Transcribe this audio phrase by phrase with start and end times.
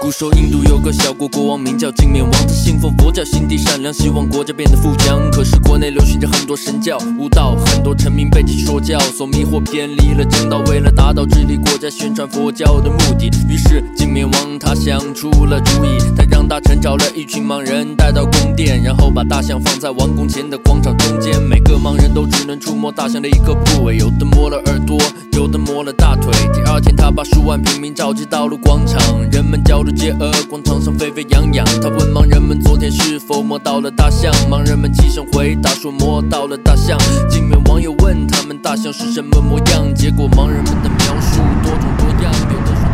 [0.00, 5.30] 古时候印度有个小国，国王名叫镜面王，他信奉佛教，心地善良，希望国家变得富强。
[5.30, 10.58] 可是国内流行着很多神教、巫道，很多臣民被其说教所迷惑，偏离了正道。
[10.66, 21.40] 为了达到治理国家、宣传佛教的目的，于是镜面王他想出了主意，他让大臣找了一群盲人带到宫殿，然后把大象放在王宫前的广场中间。
[21.40, 24.98] 每个盲人都只能触摸大象的一个部位，有的摸了耳朵，
[25.34, 26.32] 有的摸了大腿。
[26.52, 29.00] 第二天，他把数万平民召集到了广场，
[29.30, 31.62] 人们叫着接鹅，广场上沸沸扬扬。
[31.82, 36.98] 他问盲人们昨天是否摸到了大象，盲人们齐声回答说摸到了大象。
[37.28, 42.88] 金面王又问他们大象是什么模样，结果盲人们的描述多种多样，有的说。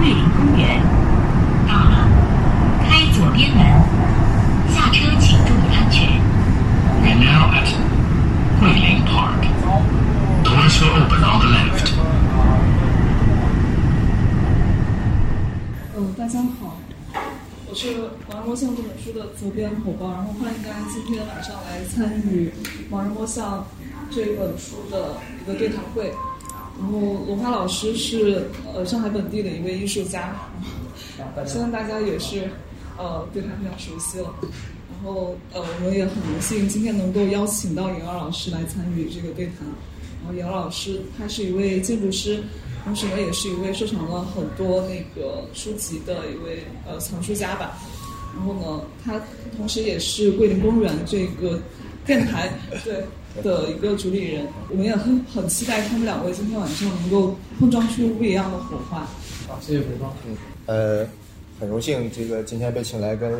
[0.00, 0.82] 桂林公园
[1.68, 2.08] 到了，
[2.82, 3.64] 开左边门，
[4.74, 6.08] 下车请注意安全。
[7.00, 7.70] We're now at
[8.60, 9.46] Guilin Park.
[10.42, 11.92] Doors will open on the left.
[15.98, 16.76] 嗯，大家好，
[17.65, 17.88] 我是
[18.26, 22.50] 《盲人摸象》这本书的责编口包，然后欢迎大家今天晚上来参与
[22.90, 23.62] 《盲人摸象》
[24.14, 26.10] 这本书的一个对谈会。
[26.78, 30.34] 然后罗华老师是呃上海本地的一位艺术家，
[31.44, 32.48] 相信大家也是
[32.96, 34.34] 呃对他非常熟悉了。
[34.40, 39.56] 然后呃我们也很荣幸今天能够邀请到尹二老师来参与这个对谈。
[40.24, 42.42] 然后尹二老师他是一位建筑师。
[42.86, 47.76] 同时呢，也是一位收藏了很多那个书籍的一位呃藏书家吧。
[48.36, 49.20] 然后呢，他
[49.56, 51.58] 同时也是桂林公园这个
[52.04, 52.48] 电台
[52.84, 53.02] 对
[53.42, 54.46] 的一个主理人。
[54.70, 59.00] 我们也很很期待他们两位今天晚上能够碰撞出不一样的火花。
[59.48, 60.14] 好，谢谢回报。
[60.24, 61.08] 嗯，呃，
[61.58, 63.32] 很荣幸这个今天被请来跟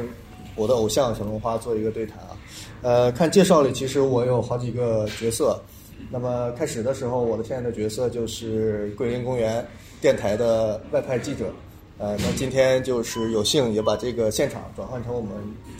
[0.56, 2.36] 我的偶像小龙花做一个对谈啊。
[2.82, 5.62] 呃，看介绍里其实我有好几个角色。
[6.10, 9.66] 那么开始的时候，我的现在的角色就是桂林公园
[10.00, 11.52] 电台的外派记者。
[11.98, 15.30] 呃，那今天就是有幸也把这个现场转换成我们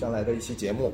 [0.01, 0.91] 将来的一期节目。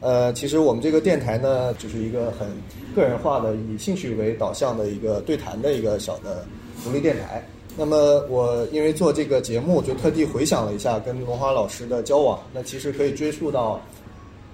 [0.00, 2.48] 呃，其实我们这个电台呢，就是一个很
[2.94, 6.44] 个人化的、以兴趣为导向的一个对谈的一个小的
[6.82, 7.46] 独立电台。
[7.76, 12.40] 那么我因为做这个节目，就特地回想了一下跟龙华老师的交往。
[12.52, 13.80] 那其实可以追溯到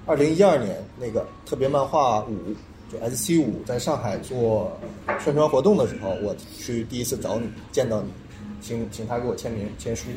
[0.04, 2.54] 二零一二年那个特别漫画五。
[2.90, 4.76] 就 S C 五在上海做
[5.22, 8.08] 宣传活动的时候，我去第一次找你，见到你，
[8.60, 10.08] 请请他给我签名签书，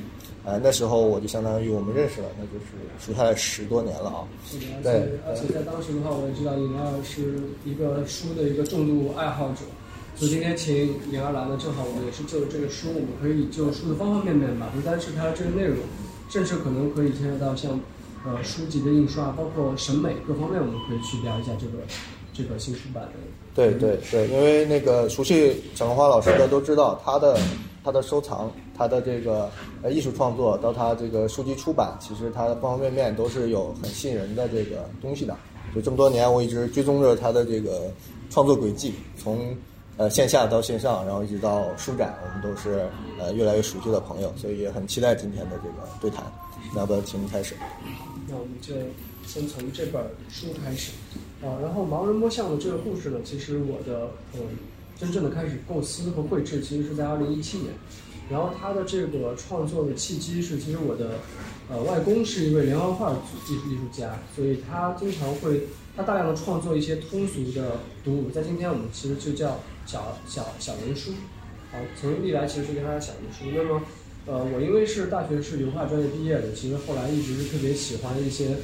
[0.44, 4.28] 呃，那时候我就相当于我们认识了，那就是熟下来十多年了啊。
[4.46, 9.62] 是的，对，而且在当时的话，我也知道尹二是一个书的一个重度爱好者，
[10.16, 10.76] 所以今天请
[11.12, 15.78] 尹二来呢，正好我们也是就这个书，我们可以就书的方方面面吧，不单是它的这个内容，
[16.30, 17.80] 甚至可能可以牵扯到像
[18.26, 21.84] 呃书籍的印刷，包括审美各方面，我们可以去聊一下这个。
[22.34, 23.12] 这个新出版的，
[23.54, 27.38] 对对对，因为那个熟悉小龙花老师的都知道，他的
[27.84, 29.50] 他的收藏，他的这个
[29.84, 35.38] 呃艺术创作，到他这个书籍出版，其实他的方方面面都是有很吸引人的这个东西的。
[35.76, 37.92] 就这么多年，我一直追踪着他的这个
[38.30, 39.56] 创作轨迹，从
[39.98, 42.88] 呃线下到线上，然后一直到书展，我们都是
[43.20, 46.24] 呃越来越熟悉的朋友，所以也很期待今天的这个对谈。
[46.74, 47.56] 那要不要请你开始？
[48.28, 48.74] 那我们就
[49.28, 50.92] 先从这本书开始。
[51.44, 54.40] 啊，然后盲人摸象的这个故事呢，其实我的呃
[54.98, 57.74] 真正的开始构思和绘制，其实是在二零一七年。
[58.30, 61.20] 然后他的这个创作的契机是，其实我的
[61.70, 63.16] 呃外公是一位连环画艺
[63.48, 65.68] 术艺术家，所以他经常会
[65.98, 71.12] 他大量的创作一些通俗的读物，在今天我们其实就叫小小小人书。
[71.74, 73.46] 啊，从历来其实是跟他小人书。
[73.54, 73.82] 那么
[74.26, 78.56] 呃，我因为是大学是油画专业毕业的，其实后来一直是特别喜欢一些。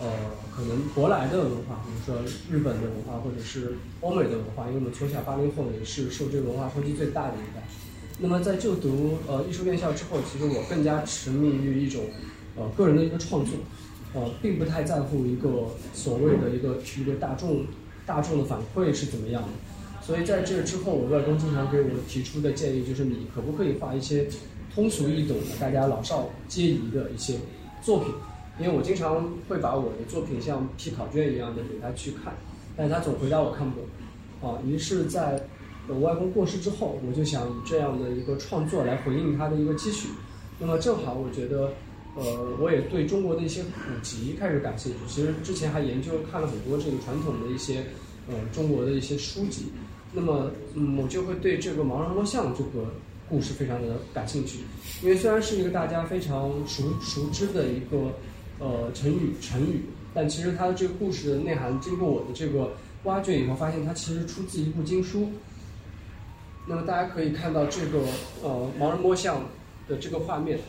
[0.00, 0.08] 呃，
[0.54, 7.62] 可能舶来的文化，比如说日本的文化，或者是欧美的文化，因为我们从小八零后也是受这个文化冲击最大的一代。
[8.18, 12.04] 那么在就读呃艺术院校之后，其实我更加沉迷于一种
[12.56, 13.54] 呃个人的一个创作，
[14.12, 17.64] 呃，并不太在乎一个所谓的一个一个大众
[18.04, 19.48] 大众的反馈是怎么样的。
[20.06, 24.26] 所以在这之后，我外公经常给我提出的建议就是，你可不可以画一些
[24.74, 27.36] 通俗易懂的、大家老少皆宜的一些
[27.82, 28.12] 作品？
[28.58, 32.34] 因为我经常会把我的作品像批考卷一样的给他去看，
[32.76, 33.80] 但是他总回答我看不
[34.40, 35.42] 懂，啊，于是在
[35.88, 40.08] 我外公过世之后，我就想以这样的一个创作来回应他的一个期许。
[40.58, 41.72] 那么正好我觉得，
[42.14, 44.98] 呃，我也对中国的一些古籍开始感兴趣。
[45.08, 47.84] 其实之前还研究看了很多这个传统的一些，
[48.28, 49.72] 呃，中国的一些书籍。
[50.12, 52.86] 那么，嗯，我就会对这个盲人摸象这个
[53.30, 54.58] 故事非常的感兴趣，
[55.02, 58.12] 因为虽然是一个大家非常熟熟知的一个。
[58.62, 59.82] 呃，成语成语，
[60.14, 65.28] 但其实它的这个故事的内涵，经过我的这个挖掘以后，发现它其实出自一部经书。
[66.68, 67.98] 那么大家可以看到这个
[68.44, 69.42] 呃盲人摸象
[69.88, 70.60] 的这个画面，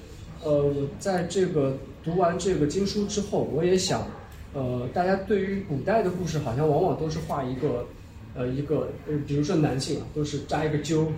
[0.44, 4.08] 呃，我在这个读完这个经书之后，我也想，
[4.54, 7.86] 呃，大家对于古代的故事，好像往往都是画一个，
[8.34, 11.12] 呃，一个，呃，比如说男性啊，都是扎一个揪，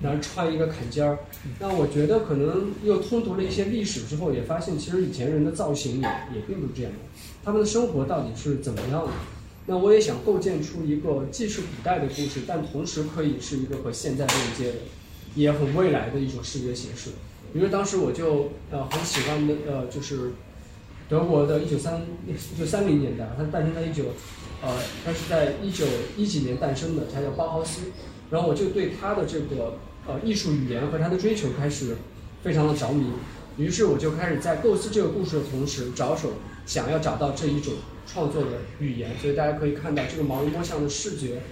[0.00, 1.18] 然后穿一个坎肩儿。
[1.58, 6.98] 那我觉得可能又通读了一些历史之后，也发现其实以前人的造型也也并不是这样的，
[7.44, 9.12] 他们的生活到底是怎么样的？
[9.66, 14.78] 那我也想构建出一个既是古代的故事，但同时可以是一个和现在链接的，
[15.34, 17.10] 也很未来的一种视觉形式。
[17.52, 20.30] 比如当时我就呃很喜欢的呃就是
[21.08, 24.04] 德国的一九三一九三零年代，它诞生在一九
[24.62, 24.70] 呃
[25.04, 25.84] 它是在一九
[26.16, 27.82] 一几年诞生的，它叫包豪斯。
[28.30, 29.78] 然后我就对他的这个
[30.08, 31.96] 呃艺术语言和他的追求开始
[32.42, 33.12] 非常的着迷，
[33.58, 36.32] 于是我就开始在构思这个故事的同时，着手
[36.64, 37.74] 想要找到这一种
[38.06, 38.48] 创作的
[38.80, 39.10] 语言。
[39.20, 41.42] 所以大家可以看到，这个盲人摸象的视觉，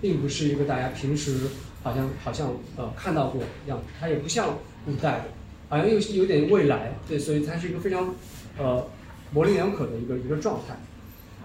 [0.00, 1.38] 并不是一个大家平时
[1.82, 5.24] 好像好像呃看到过样子，它也不像古代的，
[5.70, 6.98] 好像又有点未来。
[7.08, 8.14] 对，所以它是一个非常
[8.58, 8.86] 呃
[9.32, 10.76] 模棱两可的一个一个状态。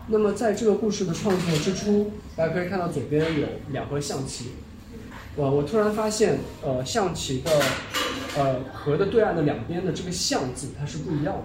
[0.09, 4.51] 那么在这个故事的创作之初，大家可以看到左边有两盒象棋。
[5.37, 7.51] 我我突然发现，呃，象棋的，
[8.35, 11.43] 呃，河的对岸的两边的这个“象”字它是不一样的，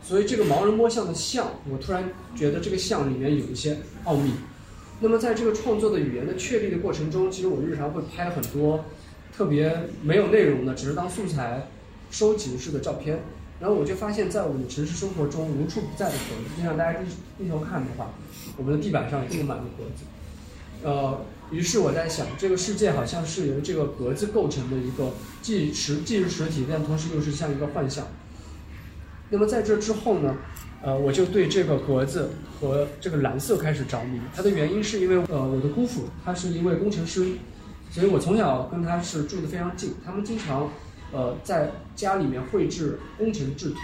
[0.00, 4.30] 所以这个盲人摸象的“象”，我突然觉得这个“象”里面有一些奥秘。
[5.00, 8.84] 那么在这个创作的语言的确立的过程中，其实我日常会拍很多
[9.36, 11.66] 特别没有内容的，只是当素材
[12.12, 13.18] 收集式的照片。
[13.58, 17.06] 然后我就发现，在我们的城市生活中无处不在的盒子，就像大家低
[17.38, 18.12] 低头看的话，
[18.56, 20.04] 我们的地板上也布满了盒子，
[20.84, 21.20] 呃。
[21.54, 28.04] 于是我在想，这个世界好像是由这个格子构成的一个既实既是实体，但同时又是像一个幻象。
[29.30, 30.36] 那么在这之后呢，
[30.82, 32.30] 呃，我就对这个格子
[32.60, 34.20] 和这个蓝色开始着迷。
[34.34, 37.24] 它的原因是因为，呃，我的姑父他是一位工程师，
[37.90, 39.94] 所以我从小跟他是住的非常近。
[40.04, 40.68] 他们经常，
[41.12, 43.76] 呃，在家里面绘制工程制图。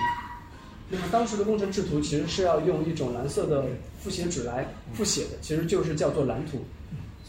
[0.91, 3.65] 那么当时的工程制图其实是要用一种蓝色的
[4.01, 6.65] 复写纸来复写的，其实就是叫做蓝图。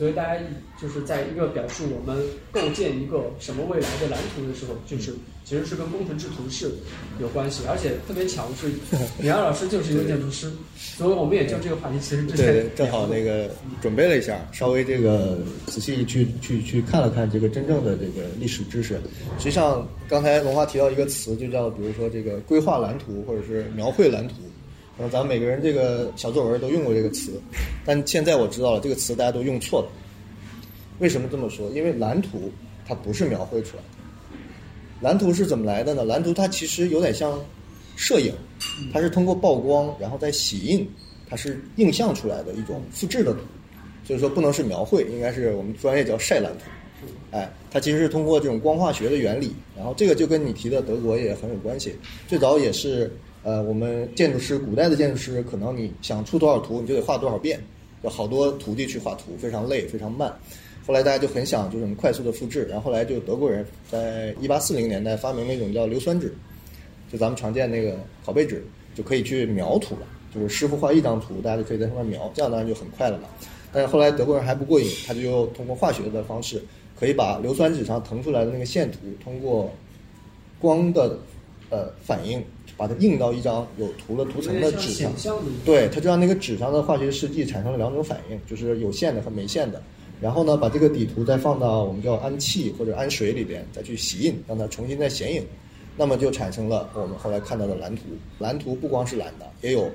[0.02, 0.42] 所以大家
[0.82, 5.14] 就是在一个表述我们构建一个什么未来的蓝图的时候，就是
[5.46, 6.72] 其实是跟工程制图是
[7.20, 8.72] 有关系，而且特别巧的是，
[9.22, 13.48] 李安老师就是一个建筑师，所以我们也就这个话题其实之前正好那个
[13.80, 15.38] 准备了一下，稍微这个
[15.68, 18.96] 仔细去去去看了看这个真正的这个历史知识。
[19.38, 24.34] 实际上刚才龙华提到一个词，就叫比如说这个规划蓝图或者是描绘蓝图。
[25.02, 27.42] 那咱们每个人这个小作文都用过这个词，
[27.84, 29.88] 但现在我知道了这个词大家都用错了。
[31.00, 31.68] 为什么这么说？
[31.72, 32.52] 因为蓝图
[32.86, 33.90] 它不是描绘出来的，
[35.02, 36.06] 蓝图是怎么来的呢？
[36.06, 37.44] 蓝图它其实有点像
[37.96, 38.32] 摄影，
[38.94, 40.88] 它是通过曝光然后再洗印，
[41.28, 43.40] 它是映像出来的一种复制的图，
[44.06, 46.66] 所以说不能是描绘，应该是我们专业叫晒蓝图。
[47.32, 51.96] 哎，它其实是通过这种光化学的原理，然后这个就跟你提的德国也很有关系，
[52.28, 53.12] 最早也是。
[53.44, 57.60] 呃，我们建筑师，古代的建筑师，可能你想出多少图，你就得画多少遍，
[58.04, 60.32] 有好多徒弟去画图，非常累，非常慢。
[60.86, 66.34] 后来大家就很想就是快速的复制，然后后来就德国人在一八四零年代发明了一种叫硫酸纸，
[67.12, 73.28] 就咱们常见那个拷贝纸，就可以去描图了，就是师傅画一张图，大家就可以在上面描，这样当然就很快了嘛。
[73.74, 76.62] 但是后来德国人还不过瘾，他就通过化学的方式，
[77.00, 79.72] 可以把硫酸纸上腾出来的那个线图，通过
[80.60, 81.18] 光的
[81.72, 82.44] 呃反应。
[82.82, 85.14] 把它印到一张有涂了涂层的纸上，
[85.64, 89.80] 对，它就让那个纸上的化学试剂产生了两种反应，就是有线的和没线的。
[90.20, 95.46] 然后呢，把这个底图再放到我们叫氨气或者氨水里边，再去洗印，让它重新再显影，
[95.96, 98.02] 那么就产生了我们后来看到的蓝图。
[98.40, 99.88] 蓝图不光是蓝的，也有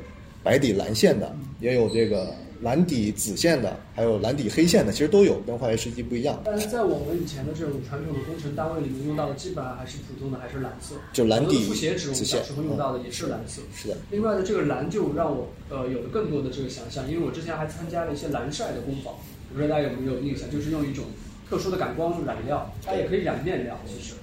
[0.45, 2.33] 白底蓝线的，也有这个。
[2.61, 6.41] 蓝底紫线的，还有蓝底黑线的，其实都有，跟化学试剂不一样。
[6.45, 10.95] 但是在我们以前的这种传统的工程单位里面用到的，基本上还是普通的，还是蓝色。
[11.13, 13.63] 就蓝底复写纸，我们小时候用到的也是蓝色。
[13.75, 13.97] 是的。
[14.11, 19.15] 另外呢这个蓝就让我呃有了更多的这个想象，因为我之前还参加了一些蓝晒的工坊，
[19.53, 20.51] 不知道大家有没有印象？
[20.51, 21.05] 就是用一种
[21.49, 24.15] 特殊的感光染料，它也可以染面料，其实。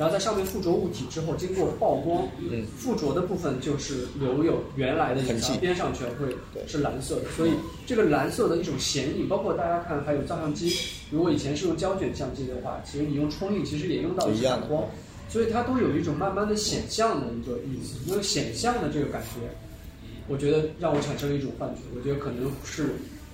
[0.00, 2.26] 然后在上面附着物体之后，经过曝光，
[2.78, 6.34] 附着的部分就是留有原来的影像，边上全会
[6.66, 7.28] 是蓝色的。
[7.36, 7.50] 所以
[7.84, 10.74] 这个蓝色的一种显影，包括大家看还有照相机，
[11.10, 14.82] 如果以前是用胶卷相机的话，其实你用冲印其实也用到一样光，
[15.28, 17.98] 所以它都有一种慢慢的显像的一个意思。
[18.10, 19.54] 因为显像的这个感觉，
[20.28, 22.86] 我觉得让我产生了一种幻觉，我觉得可能是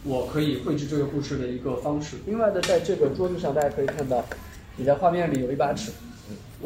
[0.02, 2.16] 我可以绘制这个故事的一个方式。
[2.26, 4.20] 另外呢，在这个桌子上大家可以看到，
[4.75, 5.92] 你在画面里有一把尺。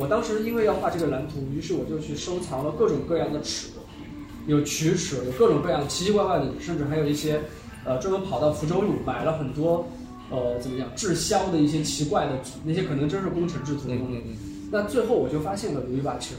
[0.01, 3.69] 我当时因为要画这个蓝图，于是我就去收藏了各种各样的尺，
[4.47, 7.39] 有曲尺，有各种各样奇奇怪怪的，甚至还有一些，
[7.85, 9.87] 呃，专门跑到福州路买了很多，
[10.31, 14.23] 呃，怎么样滞销的一些奇怪的纸，那些可能真是工程制图的东西。
[14.73, 16.35] 那最后我就发现了有一把尺，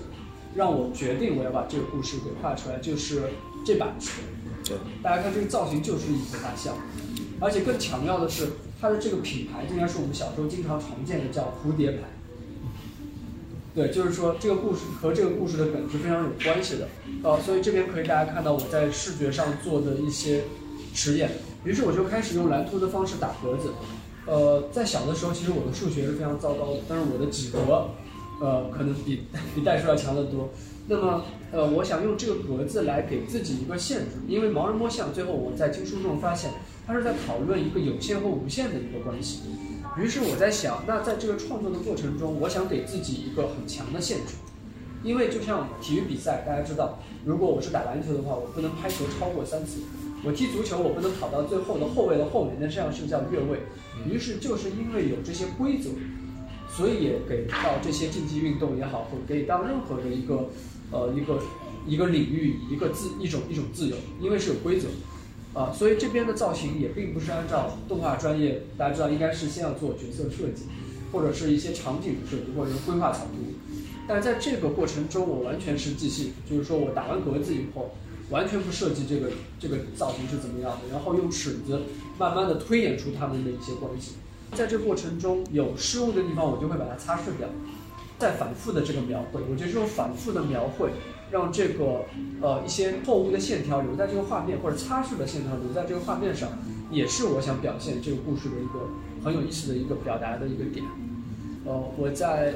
[0.55, 3.21] 让我决定我要把这个故事给画出来，就是
[3.63, 4.21] 这把尺。
[4.65, 6.73] 对，大家看这个造型就是一头大象，
[7.39, 8.47] 而且更巧妙的是，
[8.81, 11.99] 它的这个品牌竟然是我们小时候经常常见的叫蝴蝶牌。
[13.73, 16.89] 对，就是说这个故事和这个故事的梗是非常有关系的，
[17.23, 20.43] 呃，所以这边可以大家看到我在视觉上做的一些
[20.93, 21.31] 实验，
[21.63, 23.71] 于是我就开始用蓝图的方式打格子，
[24.25, 27.91] 呃，在小的时候其实我的数学是非常糟糕的，但是我的几何，
[28.41, 29.21] 呃，可能比
[29.55, 30.49] 比代数要强得多。
[30.87, 31.23] 那么，
[31.53, 36.51] 呃，我想用这个格子来给自己一个限制，因为盲人摸象，最后我在经书中发现，
[36.85, 39.43] 它是在讨论一个有限和无限的一个关系。
[39.97, 44.35] 于是我在想，那在这个创作的过程中，我想给自己一个很强的限制，
[45.03, 49.79] 因为就像体育比赛，大家知道，如果我是打篮球的话，我不能拍球超过三次；
[50.23, 53.59] 我踢足球，我不能跑到最后的后卫的后面，那这样是叫越位。
[54.09, 55.89] 于是就是因为有这些规则，
[56.69, 60.47] 所以也给到这些竞技运动也好，或给到任何的一个
[60.91, 61.37] 呃一个
[61.85, 64.87] 一个领域一个自一种一种自由，因为是有规则。
[65.53, 70.63] 啊，所以这边的造型也并不是按照动画专业，大家知道应该是先要做角色设计，
[71.11, 73.53] 或者是一些场景的设计，或者是规划草图。
[74.07, 77.91] 但在这个过程中，我完全是即兴，就是说我打完格子以后，
[78.29, 79.29] 完全不设计这个
[79.59, 81.81] 这个造型是怎么样的，然后用尺子
[82.17, 84.13] 慢慢的推演出他们的一些关系。
[84.53, 87.47] 在这过程中有失误的地方，我就会把它擦拭掉，
[88.17, 89.41] 再反复的这个描绘。
[89.49, 90.89] 我觉得这种反复的描绘。
[91.31, 92.03] 让这个
[92.41, 96.49] 呃一些错误的线条留在这个画面，或者擦拭的线条留在这个画面上，
[96.91, 98.89] 也是我想表现这个故事的一个
[99.23, 100.85] 很有意思的一个表达的一个点。
[101.65, 102.55] 呃，我在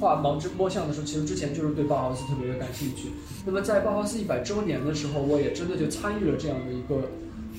[0.00, 3.08] 画盲之摸象的时候，其实之前就是对包豪斯特别的感兴趣。
[3.44, 7.10] 那么在包豪斯一百周年的时候，我也真的就参与了这样的一个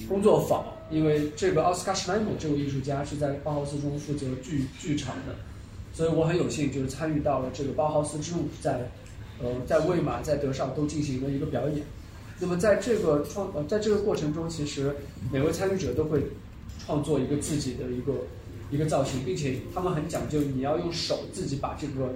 [0.09, 5.35] 工作坊，因为这个奥斯卡施莱姆这位艺术家是在包豪斯中负责剧剧场的，
[5.93, 8.89] 所以我很有幸就是参与到了这个包豪斯之舞在。
[9.41, 11.83] 呃，在魏玛、在德绍都进行了一个表演。
[12.37, 14.93] 那么，在这个创呃，在这个过程中，其实
[15.31, 16.21] 每位参与者都会
[16.85, 18.13] 创作一个自己的一个
[18.69, 22.13] 一个造型，并且他们很讲究，你要用手自己把这个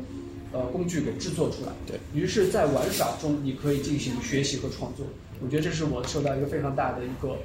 [0.52, 1.72] 呃工具给制作出来。
[1.88, 5.06] 对于是，在玩耍中，你可以进行学习和创作。
[5.42, 7.38] 我觉得这是我受到一个非常大的一个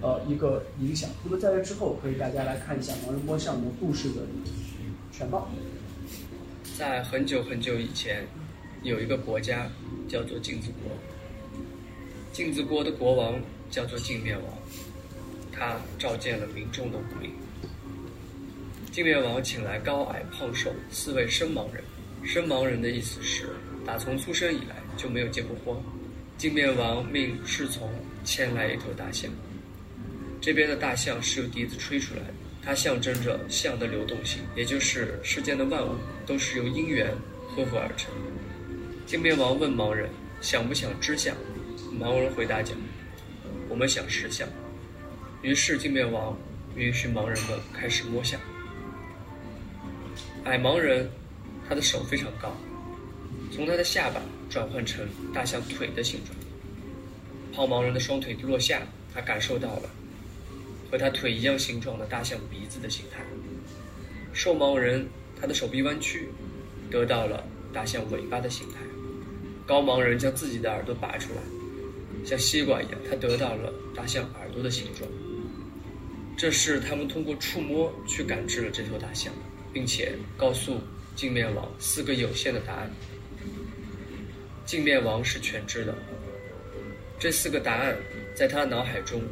[0.00, 1.10] 呃一个影响。
[1.24, 4.22] 那么，在这之后，可以大家来看一下盲人摸象的故事的
[5.12, 5.46] 全貌。
[6.78, 8.26] 在很久很久以前。
[8.84, 9.66] 有一个国家
[10.06, 10.92] 叫做镜子国，
[12.32, 14.58] 镜子国的国王叫做镜面王，
[15.50, 17.32] 他召见了民众的武林。
[18.92, 21.82] 镜面王请来高矮胖瘦四位生盲人，
[22.22, 23.48] 生盲人的意思是
[23.86, 25.82] 打从出生以来就没有见过光。
[26.36, 27.90] 镜面王命侍从
[28.22, 29.30] 牵来一头大象，
[30.42, 35.94] 这边的大象是由笛子吹出来的，它象征着象的流动性，也就是世间的万物
[36.26, 37.10] 都是由因缘
[37.48, 38.12] 合合而成。
[39.14, 40.10] 镜面王问盲人
[40.42, 41.36] ：“想不想知相？”
[41.96, 42.76] 盲人回答讲
[43.70, 44.48] ：“我们想识相。”
[45.40, 46.36] 于是镜面王
[46.74, 48.40] 允许盲人们开始摸象。
[50.46, 51.08] 矮盲人，
[51.68, 52.56] 他的手非常高，
[53.52, 56.36] 从他的下巴转换成大象腿的形状。
[57.54, 58.82] 胖盲人的双腿落下，
[59.14, 59.88] 他感受到了
[60.90, 63.22] 和他腿一样形状的大象鼻子的形态。
[64.32, 65.06] 瘦盲人，
[65.40, 66.30] 他的手臂弯曲，
[66.90, 68.80] 得到了大象尾巴的形态。
[69.66, 71.40] 高盲人将自己的耳朵拔出来，
[72.24, 75.08] 像西瓜一样，他得到了大象耳朵的形状。
[76.36, 79.32] 这是他们通过触摸去感知了这头大象，
[79.72, 80.78] 并且告诉
[81.16, 82.90] 镜面王四个有限的答案。
[84.66, 85.94] 镜面王是全知的，
[87.18, 87.96] 这四个答案
[88.34, 89.22] 在他脑海中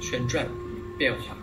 [0.00, 0.46] 旋转
[0.96, 1.36] 变化，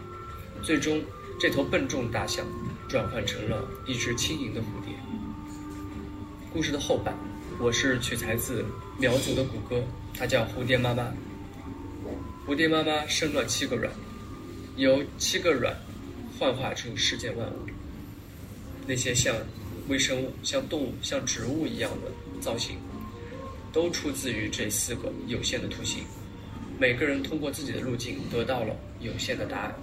[0.63, 1.01] 最终
[1.39, 2.45] 这头笨重的大象
[2.87, 4.93] 转换成了一只轻盈的蝴蝶。
[6.51, 7.13] 故事的后半。
[7.61, 8.63] 我是取材自
[8.97, 11.13] 苗族的古歌，它叫蝴蝶妈妈。
[12.47, 13.91] 蝴蝶妈妈生了七个卵，
[14.77, 15.75] 由七个卵
[16.39, 17.55] 幻化出世间万物。
[18.87, 19.35] 那些像
[19.89, 22.77] 微生物、像动物、像植物一样的造型，
[23.73, 26.01] 都出自于这四个有限的图形。
[26.79, 29.75] 每个人通过自己的路径得到了有限的答案，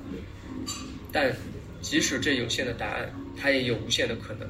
[1.12, 1.30] 但
[1.82, 4.48] 即使这有限的答案，它也有无限的可能。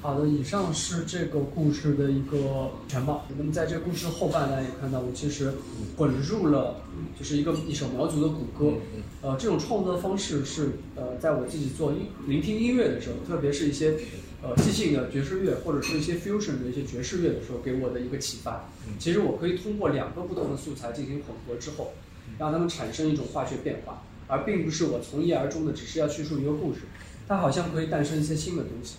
[0.00, 3.26] 好的，以上是这个故事的一个全貌。
[3.36, 5.52] 那么在这个故事后半段也看到，我其实
[5.96, 6.76] 混入了，
[7.18, 8.74] 就是一个一首苗族的古歌。
[9.22, 13.94] 呃，这种创作的方式是呃，在我自己做音聆听音乐的时候，特别是一些
[14.40, 18.70] 呃即兴的爵士乐或者是一些 fusion 的一些爵士乐的时候，给我的一个启发。
[19.00, 21.92] 其实我可以通过两个不同的素材进行混合之后，
[22.38, 26.82] 让它们产生一种化学变化，而并不是我从一而终的只是要叙述一个故事，
[27.26, 28.94] 它好像可以诞生一些新的东西。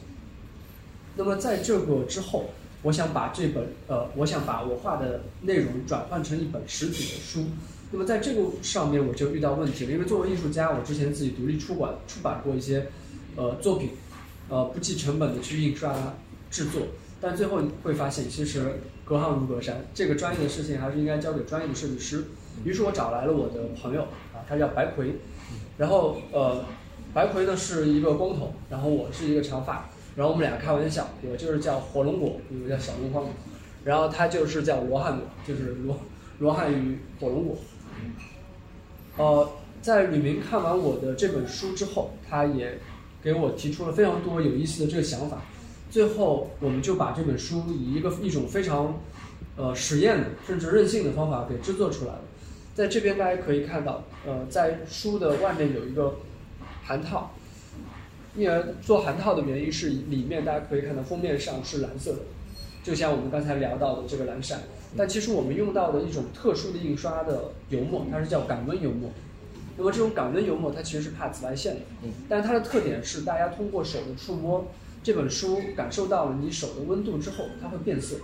[1.19, 2.45] 那么在这个之后，
[2.81, 7.43] 我想把这本呃，我想把我画的内容转换成一本实体的书。
[7.91, 12.87] 那么在这个上面我就遇到问题了，因为作为艺术家，我之前自己独立出版出版过一些
[13.35, 13.89] 呃作品，
[14.47, 15.93] 呃不计成本的去印刷
[16.49, 16.83] 制作，
[17.19, 22.23] 但最后会发现其实隔行如隔山，这个专业的事情还是应该交给专业的设计师。
[22.63, 25.15] 于是我找来了我的朋友啊，他叫白葵，
[25.77, 26.63] 然后呃，
[27.13, 33.25] 白葵呢是一个光头，然后我是一个长发，然后我们俩开玩笑，我就是叫火龙果，我叫小龙光，
[33.83, 35.97] 然后他就是叫罗汉果，就是罗
[36.39, 37.57] 罗汉与火龙果。
[39.17, 39.49] 呃，
[39.81, 42.77] 在吕明看完我的这本书之后，他也
[43.21, 45.41] 给我提出了非常多有意思的这个想法。
[45.89, 48.99] 最后，我们就把这本书以一个一种非常
[49.57, 52.21] 呃实验的甚至任性的方法给制作出来了。
[52.75, 56.15] 在这边大家可以看到，呃，在书的外面有一个
[56.83, 57.33] 函套，
[58.35, 62.19] 因而做韩套的原因是里面大家可以看到封面上是蓝色的，
[62.83, 64.61] 就像我们刚才聊到的这个蓝闪。
[64.97, 69.11] 但其实我们用到的一种特殊的印刷的油墨，它是叫感温油墨。
[69.77, 71.81] 那么这种感温油墨它其实是怕紫外线的，
[72.27, 74.67] 但它的特点是大家通过手的触摸
[75.03, 78.17] 这本书，感受到了你手的温度之后，它会变色。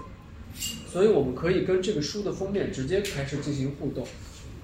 [0.92, 4.06] 所以我们可以跟这个书的封面直接开始进行互动。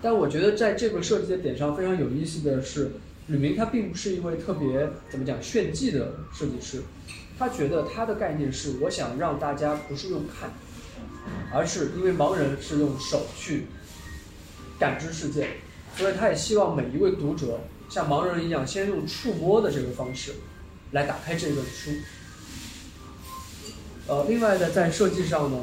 [0.02, 2.92] 但我觉得在这个设计的点上非常有意思的是，
[3.28, 6.82] 吕明他并不是一位特别怎么讲炫技的设计师，
[7.38, 10.50] 他觉得他的概念是我想让大家不是用看。
[11.54, 13.68] 而是因为盲人是用手去
[14.80, 15.48] 感知世界，
[15.96, 17.60] 所以他也希望每一位读者
[17.90, 20.34] 像盲人一样，先用触摸的这个方式
[20.92, 21.92] 来打开这本书。
[24.08, 25.60] 呃，另外呢，在设计上呢，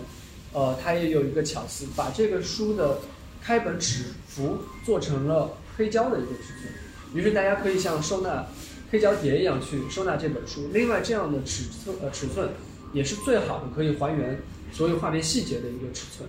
[0.52, 2.98] 呃，他也有一个巧思，把这个书的
[3.42, 6.72] 开本纸幅做成了黑胶的一个尺寸，
[7.14, 8.46] 于是大家可以像收纳
[8.90, 10.68] 黑胶碟一样去收纳这本书。
[10.72, 12.50] 另外，这样的尺寸呃尺寸
[12.92, 14.38] 也是最好的，可以还原。
[14.70, 16.28] 所有画面细节的一个尺寸。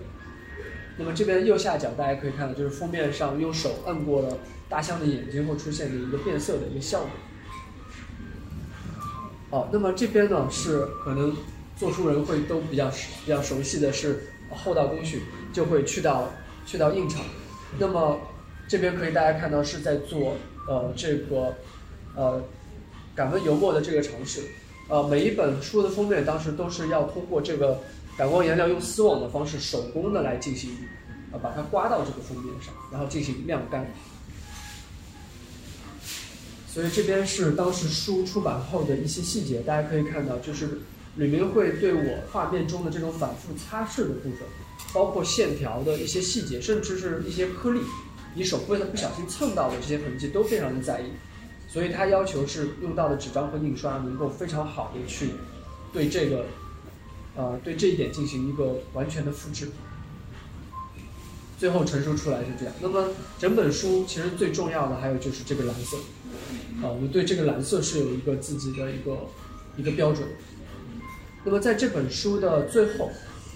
[0.96, 7.10] 那么这边右下角大家可以看到，就是封面上用手摁过了大象的眼睛后出现的一个变色的一个效果。
[9.50, 11.36] 哦，那么这边呢是可能
[11.76, 16.32] 做书人会都比较比较熟悉的是后道工序，就会去到
[16.64, 17.22] 去到印厂。
[17.78, 18.18] 那么
[18.66, 20.36] 这边可以大家看到是在做
[20.68, 21.54] 呃这个
[22.14, 22.42] 呃
[23.14, 24.42] 感温油墨的这个尝试。
[24.88, 27.80] 呃，每一本书的封面当时都是要通过这个
[28.16, 30.70] 感光颜料用丝网的方式手工的来进行，
[31.30, 33.86] 呃，把它刮到这个封面上，然后进行晾干。
[36.66, 40.80] 所以这边是当时书出版后的一些细节，大家可以看到，就是
[41.16, 44.40] 吕明会对我画面中的这种反复擦拭的部分，
[44.92, 47.80] 包括线条的一些细节，甚至是一些颗粒，
[48.34, 51.04] 你手不不小心蹭到的这些痕迹都非常的在意。
[51.68, 55.28] 所以他要求是用到的纸张和印刷能够非常好的去
[55.92, 56.46] 对这个，
[57.36, 59.70] 呃，对这一点进行一个完全的复制，
[61.56, 62.74] 最后成书出来是这样。
[62.80, 65.96] 那么整本书其实最重要的还有就是这个蓝色，
[66.82, 69.28] 啊，我们对这个蓝色是有一个自己的一个
[69.76, 70.26] 一个标准。
[71.44, 73.12] 那么在这本书的最后，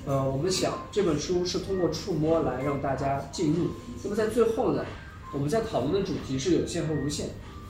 [0.06, 3.68] 呃，我们想这本书是通过触摸来让大家进入。
[4.02, 4.84] 那么在最后呢，
[5.32, 7.26] 我们在讨论的主题是有限和无限。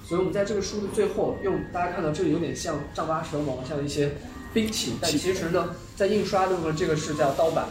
[0.06, 4.12] 所以，我们在这个书的最后，用大家看到这里有点像丈八蛇矛，像一些
[4.52, 7.66] 兵器，但其实呢，在印刷的部分，这个是叫刀板。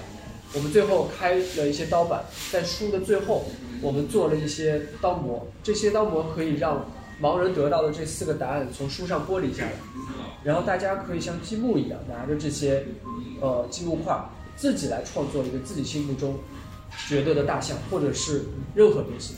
[0.55, 3.45] 我们最后开了一些刀板，在书的最后，
[3.81, 5.45] 我们做了一些刀模。
[5.61, 6.83] 这些刀模可以让
[7.21, 9.71] 盲人得到的这四个答案从书上剥离下来，
[10.43, 12.83] 然后大家可以像积木一样拿着这些
[13.41, 14.19] 呃积木块，
[14.55, 16.39] 自己来创作一个自己心目中
[17.07, 18.43] 觉得的大象，或者是
[18.75, 19.35] 任何东西。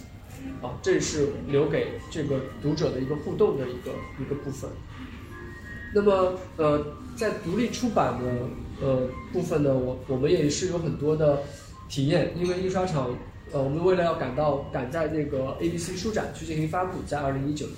[0.62, 4.69] 啊，这是留给这个读者的一个互动的一个一个部分。
[5.93, 8.32] 那么，呃，在独立出版的
[8.82, 11.41] 呃部分呢，我我们也是有很多的
[11.89, 13.10] 体验，因为印刷厂，
[13.51, 17.78] 呃，我们为了要赶到赶在那个 ABC 书展去进行发布，在二零一九年，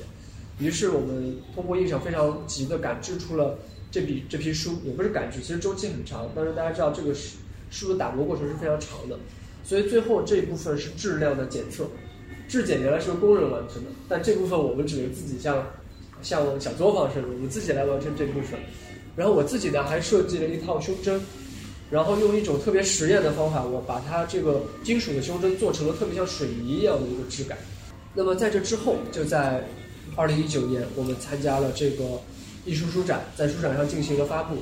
[0.60, 3.58] 于是我们通过印厂非常急的赶制出了
[3.92, 7.38] 这笔这批书，也不是赶制，其实周期很长，但是大家知道这个书
[7.70, 9.18] 书的打磨过程是非常长的，
[9.64, 11.86] 所以最后这一部分是质量的检测。
[12.48, 15.68] 质检原来是由工人完成的，但这部分我们只能自己像
[16.22, 18.58] 像小作坊似的，我们自己来完成这部分。
[19.18, 21.20] 然后我自己呢还设计了一套胸针，
[21.92, 27.58] 然后用一种特别实验的方法，我把它这个金属的胸针做成了特别像水泥一样的一个质感。
[28.14, 29.68] 那么在这之后，就在
[30.16, 32.04] 二零一九年，我们参加了这个
[32.68, 34.58] 艺术书展，在书展上进行了发布，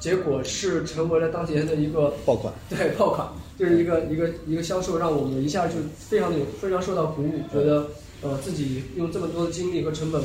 [0.00, 3.28] 结果是成为了当年的一个爆款，对爆款。
[3.58, 7.88] 就是一个一个一个销售，让我们一下就非常有非常受到鼓舞，觉得
[8.20, 10.22] 呃自己用这么多的精力和成本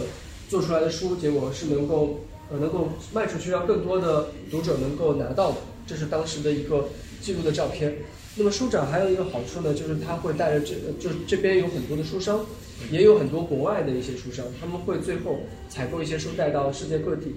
[0.50, 2.20] 做出来的书，结果是能够
[2.52, 5.58] 呃能够卖出去，让更多的读者能够拿到的。
[5.88, 6.90] 这是当时的一个
[7.22, 7.96] 记录的照片。
[8.36, 12.46] 那么书展还有一个好处呢，就是它会带着这，就是这边有很多的书商，
[12.90, 15.40] 也有很多国外的一些书商，他们会最后
[15.70, 17.36] 采购一些书带到世界各地。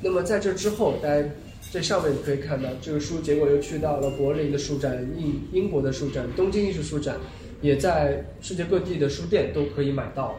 [0.00, 1.28] 那么在这之后，大家
[1.70, 7.16] 这上面可以看到，这个书结果又去到了柏林的书展、英英国的书展、东京艺术书展，
[7.60, 10.36] 也在世界各地的书店都可以买到。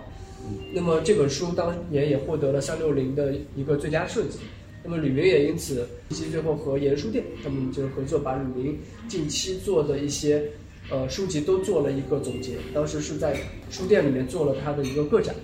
[0.74, 4.40] 那么这本书当年也获得了三六零的一个最佳设计。
[4.84, 10.44] 那么吕明也因此，一期最后和研书店他们就是合作，把吕明近期做的一些
[10.94, 12.58] 呃书籍都做了一个总结。
[12.72, 13.36] 当时是在
[13.72, 15.36] 书店里面做了他的一个个展。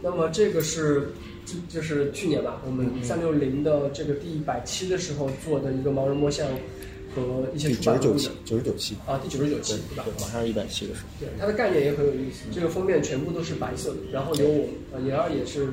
[0.00, 1.08] 那么这个是
[1.44, 6.46] 就就是去年吧，我们三六零的这个第一百期的时候做的一个盲人摸象
[7.16, 10.04] 和一些第出版物的九十九期，九十九期，啊，第九十九期对吧？
[10.20, 11.08] 马上一百期的时候。
[11.18, 12.44] 对，它的概念也很有意思。
[12.52, 15.68] 这个封面全部都是白色的，然后有我呃妍儿也是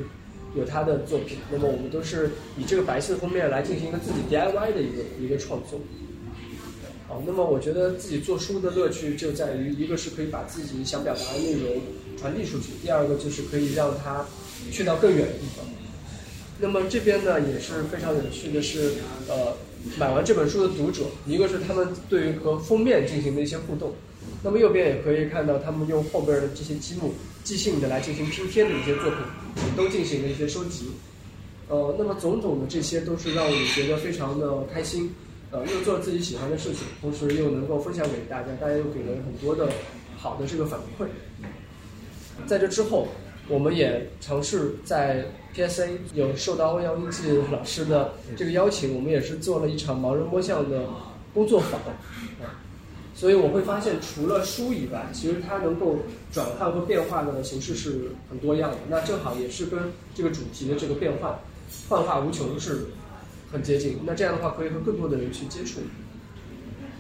[0.56, 1.38] 有他的作品。
[1.52, 5.80] 那么我们都是以这个白色封面来进行一个自己 DIY 的一个一个创作。
[7.26, 11.82] 那么我觉得自己做书的乐趣就在于，一个是可以把自己想表达的内容
[12.18, 14.26] 传递出去，第二个就是可以让它
[14.72, 15.66] 去到更远的地方。
[16.60, 18.94] 那么这边呢也是非常有趣的是，
[19.28, 19.56] 呃，
[19.98, 23.94] 买完这本书的读者，一个是他们对于和封面进行的一些互动，
[24.42, 29.20] 那么右边也可以看到他们用后边的这些积木即兴的来进行拼贴的一些作品，
[29.76, 30.86] 都进行了一些收集。
[31.68, 35.12] 呃，那么种种的这些都是让我觉得非常的开心，
[35.56, 39.70] 呃，又做自己喜欢的事情，同时又能够分享给大家，大家又给了很多的
[40.18, 41.06] 好的这个反馈。
[42.46, 43.08] 在这之后，
[43.48, 50.84] 我们也尝试在 PSA 有受到欧阳一季老师的这个邀请，我们也是做了一场盲人摸象的
[51.34, 51.80] 工作坊。
[53.14, 56.00] 所以我会发现，除了书以外，其实它能够
[56.34, 58.78] 转换和变化的形式是很多样的。
[58.90, 59.80] 那正好也是跟
[60.14, 61.34] 这个主题的这个变换、
[61.88, 62.88] 幻化无穷是
[63.56, 63.98] 很接近。
[64.06, 65.80] 那这样的话，可以和更多的人去接触。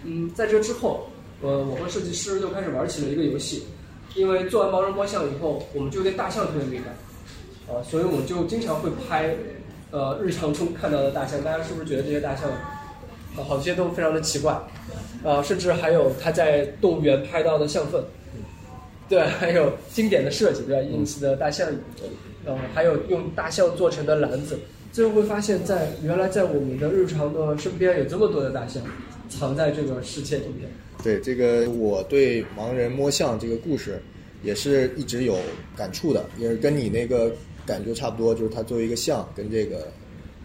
[0.06, 1.10] 嗯，在这之后，
[1.42, 3.66] 呃，我和设计师又开始玩起了一个游戏。
[4.16, 6.96] 因为做完盲人摸象以后，我们就对大象特别敏感，
[7.68, 9.36] 啊，所以我们就经常会拍，
[9.92, 11.44] 呃，日常中看到的大象。
[11.44, 14.54] 大家是不是觉得这些大象，啊，好些都非常的奇怪，
[15.22, 18.02] 啊，甚至还有他在动物园拍到的象粪，
[19.10, 21.76] 对，还有经典的设计，对吧？ins 的大象椅，
[22.46, 24.58] 呃，还有用大象做成的篮子。
[24.92, 28.82] 最后会发现，在原来在我们的日常的身边有这么多的大象，
[29.30, 30.70] 藏在这个世界里面。
[31.04, 34.02] 对这个，我对盲人摸象这个故事
[34.42, 35.38] 也是一直有
[35.76, 37.32] 感触的，也是跟你那个
[37.66, 39.88] 感觉差不多，就是它作为一个象，跟这个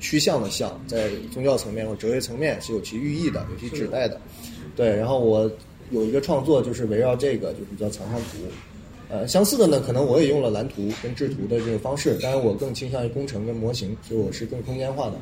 [0.00, 4.20] 趋向的象，在宗教层面或哲学层面是有其寓意的，有其指代的。
[4.74, 5.50] 对，然后我
[5.90, 8.38] 有一个创作就是围绕这个，就是叫藏象图。
[9.10, 15.14] 呃，相似的呢，可能我也用了蓝图跟制图的这个方式，当然我更倾向于工程跟模型，所以我是更空间化的。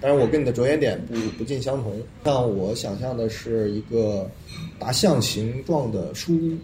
[0.00, 2.00] 当然，我跟你的着眼点不不尽相同。
[2.24, 4.28] 像我想象的是一个
[4.78, 6.56] 大象形状的书屋，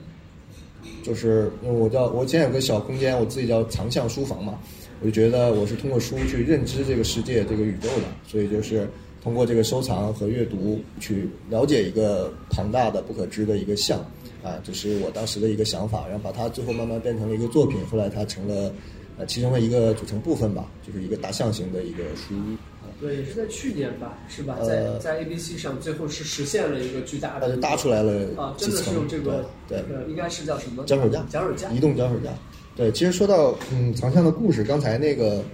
[1.03, 4.59] 就是因为我叫我现在有个小空间，我自己叫藏象书房嘛，
[5.01, 8.89] 我就觉得我是通过书去认知这个世界、这个宇宙的，所以就是
[9.23, 14.05] 通过这个收藏和阅读去了解一个庞大的不可知的一个象，
[14.43, 18.73] 啊，这是我当时的一个想法，然后把它最后慢慢变成了一个作品，后来它成了
[19.19, 22.57] 呃其中的一个组成部分吧，就是一个大象形的一个书屋。
[23.01, 24.57] 对，也是在去年吧，是吧？
[24.61, 32.31] 呃在在 ABC 上，最后是实现了一个巨大的搭出来了啊，几真的是层用这个对呃，应该是叫什么脚手架，脚手架，移动脚手架。
[32.75, 35.45] 对，其实说到嗯藏象的故事，刚才那个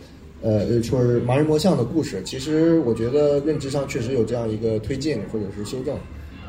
[0.41, 5.99] 呃就是盲人摸象的故事，其实我觉得认知上确实有这样一个推进或者是修正。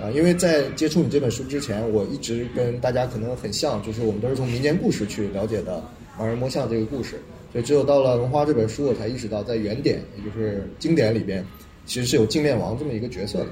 [0.02, 5.82] 啊，因为在接触你这本书之前，我一直跟大家可能很像，就是我们都是从民间故事去了解的
[6.20, 7.20] 盲人摸象这个故事，
[7.52, 11.46] 所以只有到了《龙花》这本书，我才意识到在原点，也就是经典里边，
[11.86, 13.48] 其实是有镜面王这么一个角色的。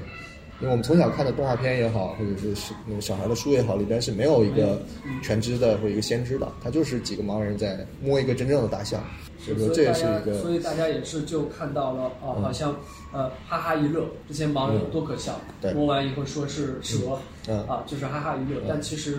[0.60, 4.80] 因为我们从小看的动画片也好，或者是是那个小孩的书也好，里边是没有一个
[5.20, 9.02] 全知的或一个先知的，他就是几个盲人在摸一个真正的大象，
[9.44, 12.76] 所以说这也是一个所以大家也是就看到了啊，好像
[13.12, 15.40] 呃哈哈一乐，这些盲人多可笑，
[15.74, 17.58] 摸完以后说是蛇，嗯。
[17.66, 19.18] 啊，就是哈哈一乐，但其实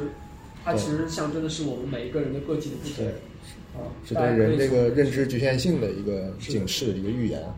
[0.63, 3.07] 它其实象征的是我们每一个人的个体的不同对，
[3.75, 7.53] 啊，是对人这个认知局限性的一个警示、一个预言啊。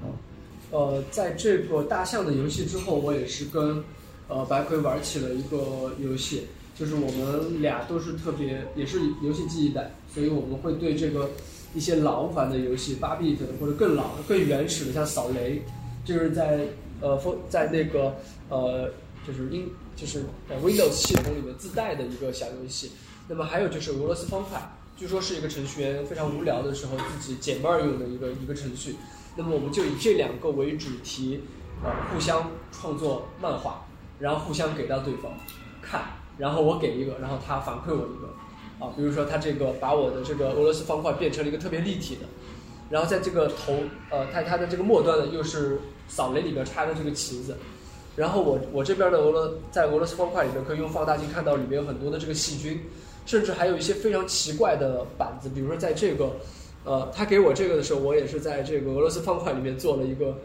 [0.69, 3.81] 呃，在这个大象的游戏之后，我也是跟
[4.27, 11.29] 呃白葵玩起了一个游戏，就是我们俩都是特别也是游戏记忆带，所以我们会对这个
[11.77, 15.61] 一些老款的游戏八 bit 的或者更老、更原始的，像扫雷，
[16.03, 16.61] 就是在
[17.01, 18.15] 呃风在那个
[18.49, 18.89] 呃
[19.27, 22.93] 就是英就是呃 Windows 系统里面自带的一个小游戏。
[23.27, 24.59] 那么还有就是俄罗斯方块，
[24.97, 28.95] 据说是一个程序员非常无聊的时候自己解闷儿用的一个一个程序。
[29.35, 31.41] 那么我们就以这两个为主题，
[31.83, 33.85] 呃，互相创作漫画，
[34.17, 35.31] 然后互相给到对方
[35.79, 36.01] 看，
[36.39, 38.33] 然后我给一个，然后他反馈我一个。
[38.79, 42.21] 啊，比如说他这个把我的这个俄罗斯方块变成了一个特别立体的，
[42.89, 43.73] 然后在这个头，
[44.11, 47.55] 呃，它它的这个末端呢又是扫雷里边插的这个旗子，
[48.15, 52.79] 然后我我这边的俄罗在俄罗斯方块里面可以用放大镜看到里面有很多的这个细菌，
[53.25, 56.31] 甚至还有一些非常奇怪的板子，比如说在这个，
[56.83, 60.37] 呃，他给我这个的时候，我也是在这个俄罗斯方块里面做了一个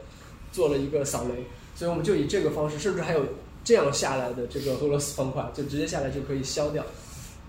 [0.51, 3.25] 做了一个扫雷，所以我们就以这个方式，甚至还有
[3.63, 6.83] 这样下来的这个俄罗斯方块，就直接下来就可以消掉。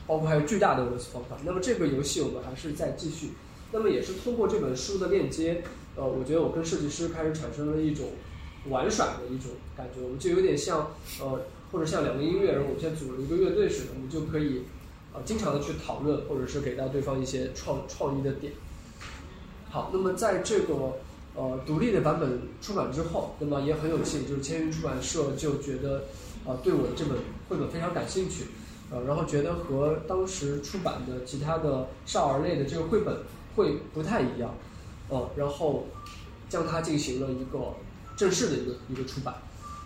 [0.08, 1.38] 包括还有巨大的俄罗斯方块。
[1.44, 3.32] 那么这个游戏我们还是在继续。
[3.72, 5.64] 那么也是通过这本书的链接，
[5.96, 8.06] 呃，我觉得我跟设计师开始产生了一种
[8.70, 10.02] 玩耍的一种感觉。
[10.04, 14.62] 我们就有点像呃，或者像两个音乐人，我们现在组了一个乐队似的，我们就可以
[15.12, 18.54] 呃经常的去讨论，或者是给到对方一些创创意的点。
[19.72, 21.00] 好，那么在这个
[21.36, 26.04] 呃独立的版本出版之后，那么也很有幸，就是千云出版社就觉得
[26.46, 27.18] 呃对我的这本
[27.50, 28.46] 绘本非常感兴趣。
[28.94, 33.18] 呃，然后觉得和当时出版的其他的少儿类的这个绘本
[33.56, 34.54] 会不太一样，
[35.10, 35.88] 呃，然后
[36.48, 37.74] 将它进行了一个
[38.16, 39.34] 正式的一个一个出版。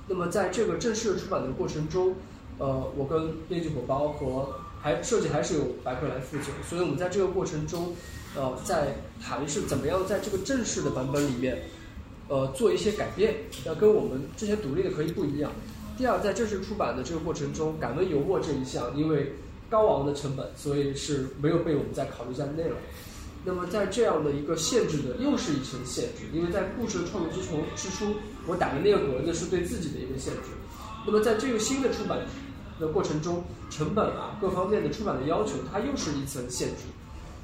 [0.09, 2.15] 那么在这个正式出版的过程中，
[2.57, 7.95] 呃，我跟编辑伙伴和还设计还是由白克来负责，所以我们在这个过程中，
[8.35, 11.63] 呃，在谈是怎么样在这个正式的版本里面，
[12.27, 15.51] 呃，做一些改变，要跟我们之前独立的可以不一样。
[15.97, 19.33] 第二，在正式出版的这个过程中，敢问油墨这一项，因为
[19.67, 22.77] 高昂的成本，所以是没有被我们再考虑在内了。
[23.43, 28.13] 那么在这样的一个限制的，又是一层限制，因为在故事的创作之初，之初
[28.45, 30.49] 我打的那个格子是对自己的一个限制。
[31.05, 32.19] 那么在这个新的出版
[32.79, 36.83] 的过程中，成本啊各方面的出版的要求，它又是一层限制。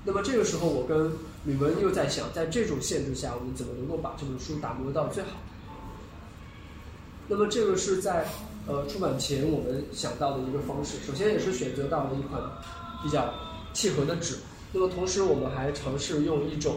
[0.06, 1.12] 那么这个时候，我跟
[1.46, 5.30] 吕文又在想，在这种限制下，我们怎么能够把这本书打磨到最好？
[7.34, 8.28] 那么这个是在
[8.68, 12.40] 呃出版前我们想到的一个方式，首先也是选择到了一款
[13.02, 13.34] 比较
[13.74, 14.38] 契合的纸。
[14.72, 16.76] 那么同时我们还尝试用一种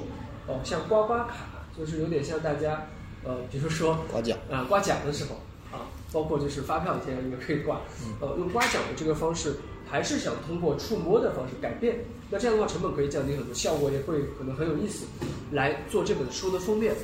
[0.48, 1.34] 呃像刮刮卡，
[1.78, 2.88] 就是有点像大家
[3.22, 5.34] 呃比如说刮奖啊刮奖的时候
[5.76, 7.82] 啊，包括就是发票贴也可以挂，
[8.22, 11.98] 呃用刮奖的这个方式，还是想通过触摸的方式改变。
[12.30, 15.04] 那这样的话成本可以降低很多，效果也会可能很有意思，
[15.52, 16.94] 来做这本书的封面。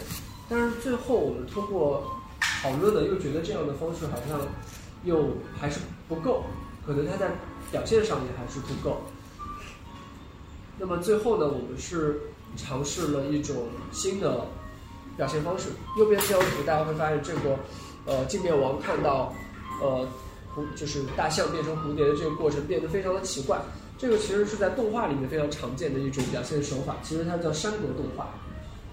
[0.48, 2.16] 但是最后我们通过。
[2.62, 4.40] 讨论的又觉得这样的方式好像
[5.02, 6.44] 又还是不够，
[6.86, 7.28] 可能它在
[7.72, 9.02] 表现上也还是不够。
[10.78, 12.20] 那么最后呢，我们是
[12.56, 14.46] 尝试了一种新的
[15.16, 15.70] 表现方式。
[15.98, 17.58] 右边这张图大家会发现，这个
[18.06, 19.34] 呃镜面王看到
[19.80, 20.06] 呃
[20.54, 23.60] 蝴就是大象变成蝴蝶的这个过程变得非常的奇怪。
[23.98, 28.28] 这个其实是在动画里面非常常见的一种表现手法，其实它叫山格动画。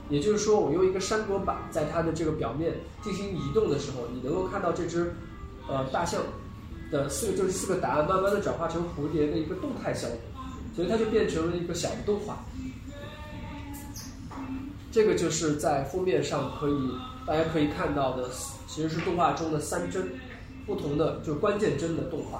[0.10, 5.13] 也就是说，我用一个山格板在它的这个表面进行移动的时候，你能够看到这只
[5.67, 6.19] 呃大象
[6.91, 10.17] 的四个就是四个答案慢慢的转化成蝴蝶的一个动态效果，
[10.76, 12.43] 所以它就变成了一个小的动画。
[14.91, 16.91] 这个就是在封面上可以
[17.28, 18.28] 大家可以看到的，
[18.67, 20.10] 其实是动画中的三帧
[20.65, 22.39] 不同的就关键帧的动画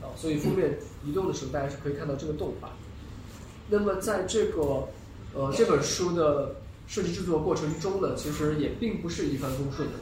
[0.00, 2.70] 啊，所以封面移动的时候大家是可以看到这个动画。
[3.68, 4.88] 那么在这个
[5.34, 6.56] 呃这本书的。
[6.86, 9.94] 设计制作过程中呢，其实也并不是一帆风顺的，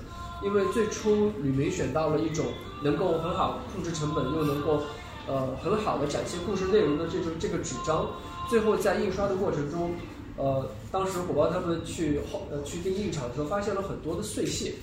[0.42, 2.46] 因为最初吕明选到了一种
[2.82, 4.82] 能够很好控制成本，又能够
[5.28, 8.08] 呃很好的展现故事内容的这种这个纸张，
[8.48, 9.92] 最后在印刷的过程中，
[10.36, 14.74] 呃，当时火爆他们去后呃去订印厂的时候，发现了很多的碎屑，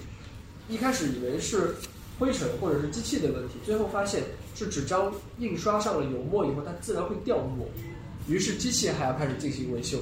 [0.70, 1.76] 一开始以为是
[2.20, 4.24] 灰尘或者是机器的问题，最后发现
[4.56, 7.68] 是纸张印刷上了油墨以后，它自然会掉墨，
[8.28, 9.98] 于是机器还要开始进行维修。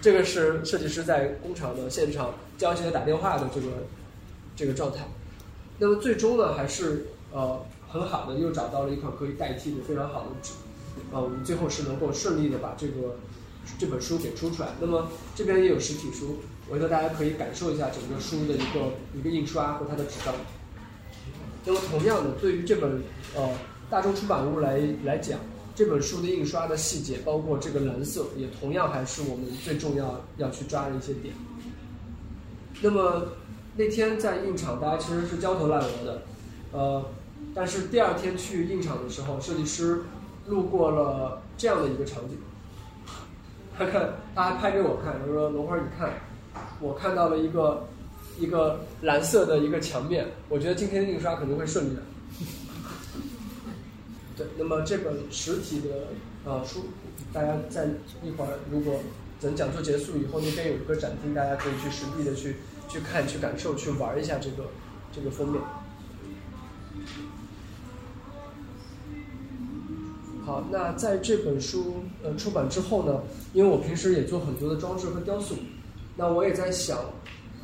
[0.00, 3.66] 这个是设计师在工厂的现场交接打电话的这个
[4.56, 5.06] 这个状态。
[5.78, 10.52] 那么最终呢，还是呃很好的又找到了一款可以代替的非常好的纸，
[11.12, 13.16] 啊，我们最后是能够顺利的把这个
[13.78, 14.70] 这本书给出出来。
[14.80, 20.34] 那么这边也有实体书，我觉得大家可以感受一下整个书的一个一个印刷和它的纸张。
[21.64, 23.02] 那么同样的，对于这本
[23.36, 23.50] 呃
[23.90, 25.38] 大众出版物来来讲。
[25.74, 31.34] 这本书的印刷的细节，包括这个蓝色，也同样还是我们最重要要去抓的一些点。
[32.82, 33.28] 那么
[33.76, 36.22] 那天在印厂，大家其实是焦头烂额的，
[36.72, 37.04] 呃，
[37.54, 40.02] 但是第二天去印厂的时候，设计师
[40.46, 42.36] 路过了这样的一个场景，
[43.78, 46.10] 他看他还拍给我看，他说：“龙花，你看，
[46.80, 47.86] 我看到了一个
[48.38, 52.02] 一个蓝色的一个墙面，我觉得今天印刷肯定会顺利的。”
[54.58, 56.08] 那么这本实体的
[56.44, 56.84] 呃，书
[57.32, 57.86] 大家在
[58.22, 59.00] 一会儿如果
[59.40, 62.56] 等讲座结束以后，那边有一个展厅，大家可以去实地的去
[62.88, 64.68] 去看、去感受、去玩一下这个
[65.12, 65.62] 这个封面。
[70.44, 73.20] 好，那在这本书呃出版之后呢，
[73.52, 75.54] 因为我平时也做很多的装置和雕塑，
[76.16, 76.98] 那我也在想，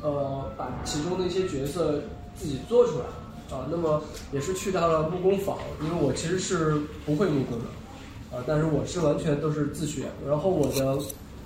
[0.01, 2.01] 呃，把其中的一些角色
[2.35, 3.05] 自己做出来
[3.49, 3.67] 啊。
[3.69, 10.05] 那么也是去到了木工坊，因为我其实是不会木工的啊，但是我是完全都是自学。
[10.27, 10.97] 然后我的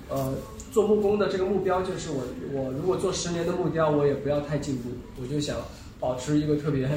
[0.08, 0.34] 呃
[0.72, 5.56] 做木工的这个目标就是我我如果做十年的木雕，我也不要太进步，我就想
[5.98, 6.88] 保持一个特别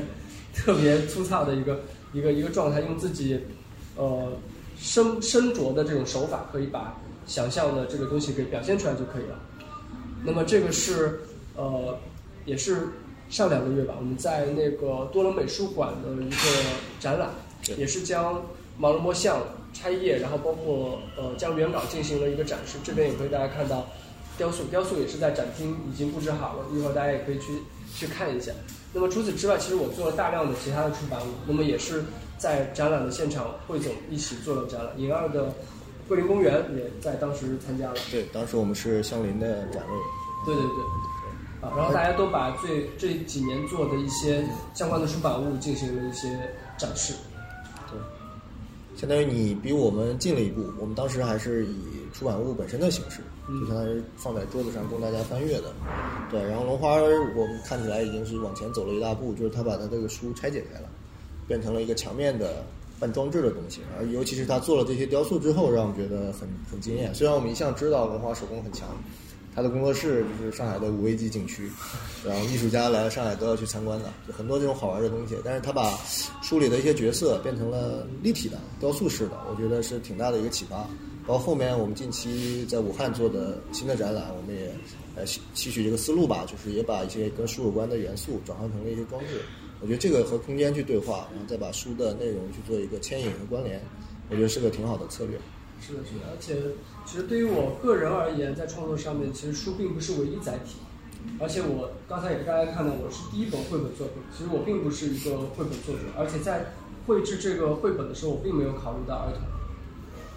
[0.53, 1.79] 特别粗糙的一个
[2.13, 3.39] 一个一个状态，用自己。
[3.97, 4.27] 呃，
[4.77, 9.39] 身身着的这种手法，可以把想象的这个东西给表现出来就可以了。
[10.21, 11.17] 那么这个是
[11.55, 11.97] 呃，
[12.43, 12.89] 也是
[13.29, 16.35] 上两个月吧，我们在那个多伦美术馆的一个
[16.99, 17.29] 展览，
[17.77, 18.41] 也是将
[18.77, 19.41] 毛人摸象
[19.73, 22.77] 拆页，然后包括呃将原稿进行了一个展示。
[22.83, 23.85] 这边也可以大家看到
[24.37, 27.59] 雕塑，雕塑也是在展厅已经布置好了，一会儿大家也可以去
[27.93, 28.51] 去看一下。
[28.93, 32.03] 那么除此之外，其实我做了大量的其他的出版物，那么也是。
[32.37, 34.99] 在展览的现场，汇总一起做了展览。
[34.99, 35.53] 银二的
[36.05, 37.95] 桂林公园也在当时参加了。
[38.11, 39.93] 对，当时我们是相邻的展位。
[40.45, 40.83] 对对对。
[41.61, 46.27] 啊，然后大家都把最这几年做的一些相关的出版物进行了一些
[46.77, 47.13] 展示。
[47.89, 47.99] 对。
[48.95, 51.75] 相当于你比我们进了一步，我们当时还是以
[52.13, 55.73] 出版物本身的形式，就相当于放在桌子上供大家翻阅的。
[56.31, 60.89] 对，然后龙花我们看起来已经是往前走了一大步，就是他把他这个书拆解开了。
[61.47, 62.63] 变成了一个墙面的
[62.99, 67.13] 半装置的东西，而尤其是他做了这些雕塑之后，让我们觉得很很惊艳。
[67.13, 68.87] 虽然我们一向知道文化手工很强，
[69.55, 71.71] 他的工作室就是上海的五 A 级景区，
[72.27, 75.35] 然后艺术家来了上海都要去参观的，就很多这种好玩的东西。
[75.45, 75.97] 但是他把
[76.43, 80.87] 书里的一些角色变成了立体的雕塑式的，我觉得是挺大的一个启发。
[81.27, 84.71] 包括后面我们近期在武汉做的新的展览，我们也
[85.15, 89.41] 呃吸吸取这个思路吧，就是也把一些跟书有关的元素转换成了一些装置。
[89.81, 93.81] 我觉得这个和空间去对话，然后再把书的内容去做一个牵引和关联，
[94.29, 95.39] 我觉得是个挺好的策略。
[95.85, 96.25] 是的，是的。
[96.31, 96.55] 而且，
[97.05, 100.77] 其实对于我个人而言，在创作上面，其实书并不是唯一载体。
[101.39, 104.17] 而且我刚才也给大家看到，我是第一本绘本作品。
[104.35, 106.65] 其实我并不是一个绘本作者，而且在
[107.05, 109.41] 绘制这个绘本的时候，我并没有考虑到儿童。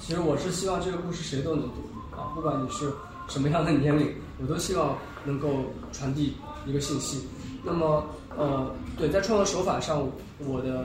[0.00, 2.92] 其实我是希望这个故事谁都能读啊，不管你是
[3.28, 6.34] 什么样的年龄，我都希望能够传递
[6.66, 7.26] 一个信息。
[7.64, 8.04] 那么。
[8.36, 10.08] 呃，对，在创作手法上，
[10.38, 10.84] 我的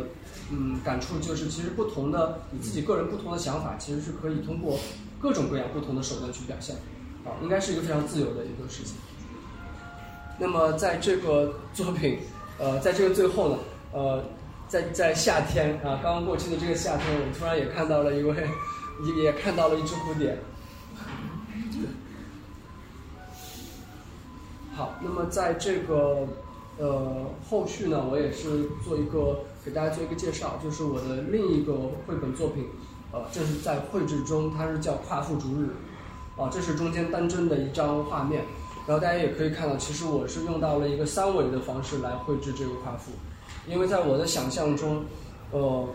[0.51, 4.77] 嗯感触就是，其实不同的你自己个人不同的想法，其实是可以通过
[5.19, 6.75] 各种各样不同的手段去表现，
[7.25, 8.95] 啊，应该是一个非常自由的一个事情。
[10.38, 12.19] 那么在这个作品，
[12.60, 13.58] 呃，在这个最后呢，
[13.93, 14.23] 呃，
[14.67, 18.36] 在在夏天啊，刚刚过去的这个夏天，我突然也看到了一位，
[19.06, 20.38] 也也看到了一只蝴蝶。
[24.75, 26.27] 好，那么在这个。
[26.79, 31.73] 呃，后续呢，我也是做一个给大家做一个介绍，就是我的另一个
[32.06, 32.65] 绘本作品，
[33.12, 35.69] 呃，这是在绘制中，它是叫《夸父逐日》，
[36.41, 38.43] 啊，这是中间单帧的一张画面，
[38.88, 43.12] 然后大家也可以看到，其实我是用到了一个三维的方式来绘制这个夸父，
[43.67, 45.06] 因为在我的想象中，
[45.52, 45.88] 呃，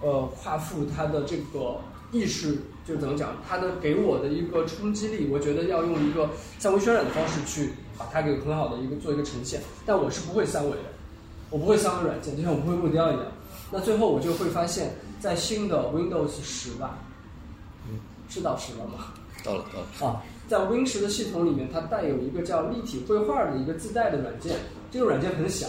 [0.00, 1.80] 呃，夸父他的这个
[2.12, 7.72] 意识就怎么讲，他的给我的一个冲击力，我觉得要用一个三维渲染的方式去。
[7.96, 10.78] 把它给很好的一个做一个呈现，但我是不会三维的，
[11.54, 13.26] 我不会三维软件，就像我不会木雕一样。
[13.70, 14.90] 那最后我就会发现，
[15.20, 16.98] 在新的 Windows 十吧，
[17.88, 19.14] 嗯，是到十了吗？
[19.44, 20.10] 到了，到了。
[20.10, 24.56] 啊，在 Win 十的系统里面，它带有一个叫立体绘画的一个自带的软件，
[24.90, 25.68] 这个软件很小，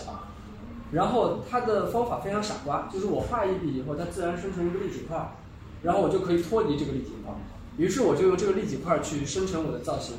[0.91, 5.35] 然后它的方法非常傻瓜，就是我画一笔以后，它自然生成一个立体块，
[5.83, 7.31] 然后我就可以脱离这个立体块，
[7.77, 10.15] 于是我就用这个立体块去生成我的造型。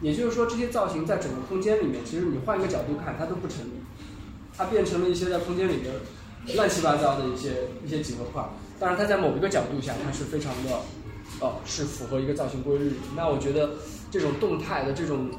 [0.00, 3.72] 也就是说，这些造型在整个空间里面，其实你换一个角度看，它都不成立，
[4.56, 5.92] 它变成了一些在空间里面
[6.54, 8.42] 乱七八糟的一些一些几何块。
[8.78, 10.70] 当然，它在某一个角度下，它是非常的，
[11.40, 12.92] 呃，是符合一个造型规律。
[13.16, 13.70] 那我觉得
[14.10, 15.30] 这种动态的这种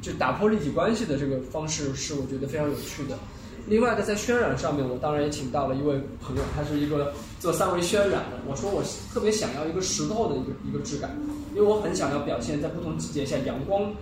[0.00, 3.18] 就打破立体关系的这个方式，是我觉得非常有趣的。
[3.66, 8.40] 另外的，在渲染上面，我当然也请到了一位朋友，他是一个做三维渲染的。
[8.48, 11.14] 我说我特别想要一个石头的一个一个质感，
[11.54, 13.92] 因为我很想要表现在不同季节下阳光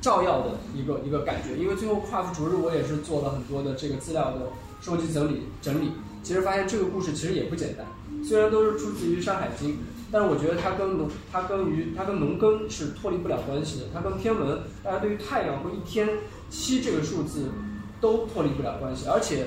[0.00, 1.56] 照耀的一个一个感觉。
[1.56, 4.48] 因为最后跨幅逐日，我也是做了很多的这个资料的
[4.80, 5.92] 收集整理整理。
[6.22, 7.86] 其实发现这个故事其实也不简单，
[8.24, 9.70] 虽然都是出自于《山海经》，
[10.12, 13.86] 但是我觉得它跟农它跟于它跟农耕是脱离不了关系的。
[13.94, 16.08] 它跟天文，大家对于太阳和一天
[16.50, 17.50] 七这个数字。
[18.00, 19.44] 都脱离不了关系，而且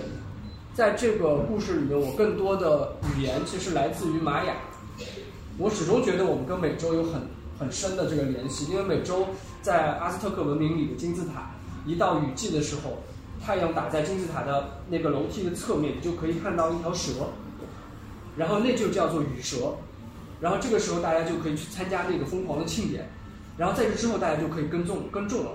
[0.76, 4.58] 在这个故事里面，我更多的语言其实来自于玛雅，
[5.58, 7.24] 我始终觉得我们跟美洲有很
[7.64, 9.28] 很深的这个联系，因为美洲
[9.62, 11.52] 在阿兹特克文明里的金字塔，
[11.86, 12.98] 一到雨季的时候，
[13.44, 17.12] 太阳打在金字塔的那个楼梯的侧面，你就可以看到一条蛇，
[18.36, 19.76] 然后那就叫做雨蛇，
[20.42, 23.10] 然后这个时候大家就可以去参加那个疯狂的庆典，
[23.58, 25.52] 然后在这之后大家就可以耕种耕种了。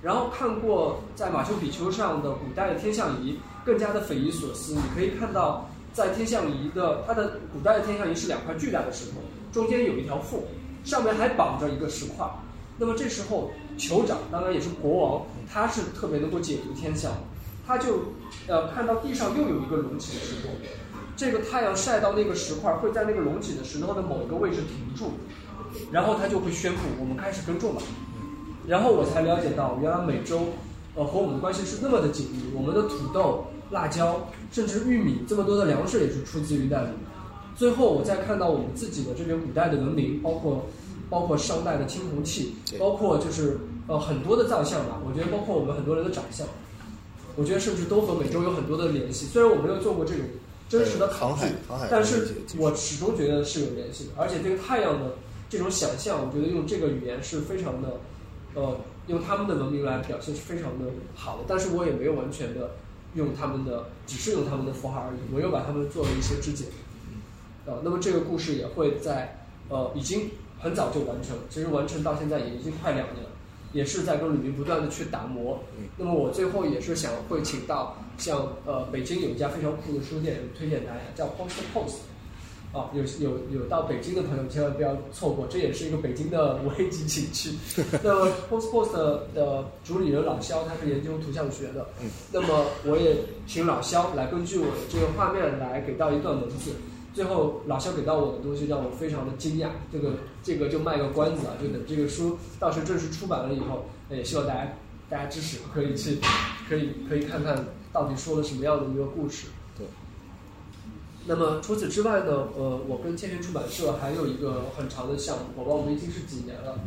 [0.00, 4.74] 然后看过在马丘比丘上的古代的天象仪，更加的匪夷所思。
[4.74, 9.16] 你可以看到，在天象仪的它的古代的天象仪是两块巨大的石头，
[9.52, 10.40] 中间有一条缝，
[10.84, 12.26] 上面还绑着一个石块。
[12.78, 17.12] 那么这时候酋长，当然也是国王，他是特别能够解读天象，
[17.66, 18.12] 他就
[18.46, 20.48] 呃看到地上又有一个隆起的石头，
[21.16, 25.14] 这个太阳晒到那个石块会在那个隆起的石头的某一个位置停住，
[25.90, 27.82] 然后他就会宣布我们开始耕种了。
[28.66, 30.50] 然后我才了解到，原来美洲，
[30.94, 32.52] 呃，和我们的关系是那么的紧密。
[32.54, 36.90] 我们的土豆、辣椒，甚至玉米，这么多的粮食也是出自于那里。
[37.58, 40.64] 最后，我再看到我们自己的这个古代的文明，包括
[41.10, 45.02] 包括商代的青铜器，包括就是呃很多的造像吧。
[45.04, 46.46] 我觉得包括我们很多人的长相，
[47.34, 49.26] 我觉得甚至都和美洲有很多的联系。
[49.26, 50.24] 虽然我没有做过这种
[50.68, 51.50] 真实的航海，
[51.90, 54.10] 但是我始终觉得是有联系的。
[54.16, 55.16] 而且对太阳的
[55.50, 58.00] 这种想象，我觉得用这个语言是非常的。
[58.54, 58.76] 呃，
[59.08, 62.70] 用他们的文明来表现是非常的好的，但是我也没有完全的
[63.14, 66.64] 用他们的，只是用他们的符号而已，我又把他们做了一些肢解。
[67.68, 69.38] 呃，那么这个故事也会在
[69.68, 73.30] 呃，已经很早就完成，其实完成到现在也已经快两年了，
[73.74, 75.60] 也是在跟李明不断的去打磨。
[75.98, 81.96] 那么我最后也是想会请到像呃，北京有一家非常酷的书店，推荐大家叫 Post Post。
[82.70, 87.50] 啊，有有有到北京的朋友千万不要错过，这也是一个北京的五 A 级景区。
[88.04, 88.92] 那么 Post Post
[89.34, 91.86] 的主理人老肖，他是研究图像学的。
[92.02, 92.10] 嗯。
[92.30, 93.16] 那么我也
[93.46, 96.72] 请老肖来根据我的这个画面来给到一段文字。
[97.14, 99.68] 最后老肖给到我的东西让我非常的惊讶。
[99.92, 104.72] 这个这个就卖个关子啊，就等这个书到时正式出版了以后，也希望大家
[105.08, 106.18] 大家支持，可以去
[106.68, 109.48] 可以可以看看到底说了什么样的一个故事。
[109.76, 109.86] 对
[111.26, 112.48] 那么除此之外呢？
[112.56, 116.80] 呃，我跟千源出版社还有一个很长的项目，宝宝我们已经是几年了，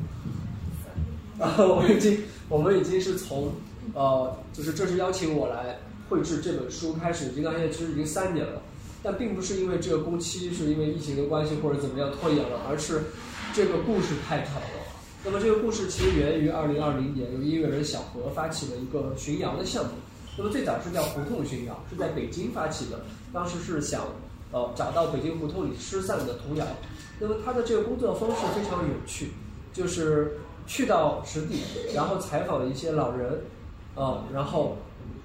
[1.40, 3.52] 啊， 我已经我们已经是从
[3.94, 5.78] 呃，就是这是邀请我来
[6.10, 8.62] 绘制这本书开始，已经到现在其实已经三年了，
[9.04, 13.04] 但并不是因为这个工期是因为疫情的关系或者怎么样拖延了，而是
[13.54, 14.82] 这个故事太长了。
[15.24, 19.92] 那么这个故事其实源于二零二零年，由音乐人小何发起的一个巡谣的项目。
[20.38, 23.00] 那么最早是叫胡同巡谣，是在北京发起的，
[23.34, 24.02] 当时是想。
[24.54, 26.68] 呃，找到北京胡同里失散的童谣，
[27.22, 29.30] 那么他的这个工作方式非常有趣，
[29.72, 30.38] 就是
[30.68, 31.62] 去到实地，
[31.96, 33.46] 然后采访了一些老人，
[33.96, 34.76] 呃，然后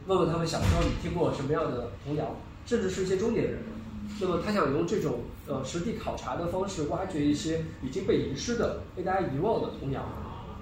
[0.07, 2.37] 问问他们小时候你听过什么样的童谣，
[2.67, 3.59] 甚至是一些中年人。
[4.21, 10.05] 那么他想用这种呃实地考察的方式，挖掘一些已经被遗失的、被大家遗忘的童谣。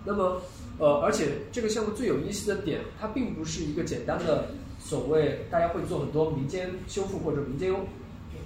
[0.05, 0.41] 那么
[0.79, 7.75] 呃，而且这个项目最有意思的点，它并不是一个简单的所谓大家会做很多民间修复或者民间。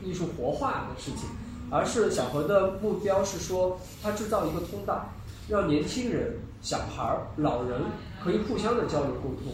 [0.05, 1.29] 艺术活化的事情，
[1.73, 5.13] 而是小何的目标是说，他制造一个通道，
[5.49, 7.81] 让年轻人、小孩儿、老人
[8.23, 9.53] 可以互相的交流沟通，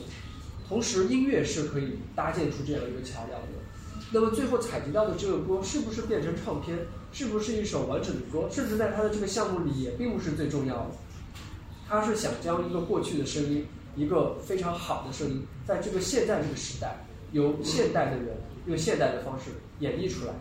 [0.69, 3.54] 同时音乐是可以搭建出这样一个桥梁的。
[4.15, 6.79] 那么最后采集到的这个歌是不是变成唱片，
[7.11, 10.91] 是不是一首完整的歌，甚至在他的这个项目里也并不是最重要的。
[11.89, 18.37] 他是想将一个过去的声音，一个非常好的声音，在这个现在这个时代，由现代的人
[18.69, 19.51] 用现代的方式。
[19.81, 20.33] 演绎出来，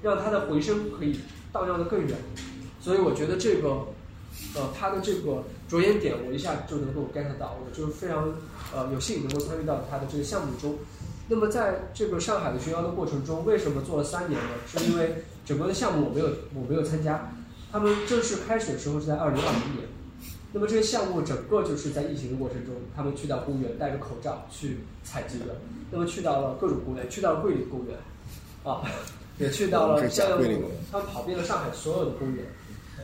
[0.00, 1.18] 让它的回声可以
[1.52, 2.16] 荡漾的更远，
[2.80, 3.84] 所以我觉得这个，
[4.54, 8.32] 呃，他的这个着眼点，我一下就能够 get 到，我就非常
[8.72, 10.78] 呃有幸能够参与到他的这个项目中。
[11.28, 14.50] 那么在这个上海的巡游的过程中，为什么做了三年呢？
[14.66, 17.32] 是因为整个的项目我没有我没有参加，
[17.70, 19.88] 他们正式开始的时候是在二零二零年，
[20.52, 25.60] 那么这个项目整个就是在疫情的过程中，他们去到公园戴着口罩去采集的，
[25.90, 27.96] 那么去到了各种公园，去到了桂林公园。
[28.64, 28.80] 啊，
[29.38, 30.40] 也去到了像
[30.92, 32.44] 他们跑遍了上海所有的公园。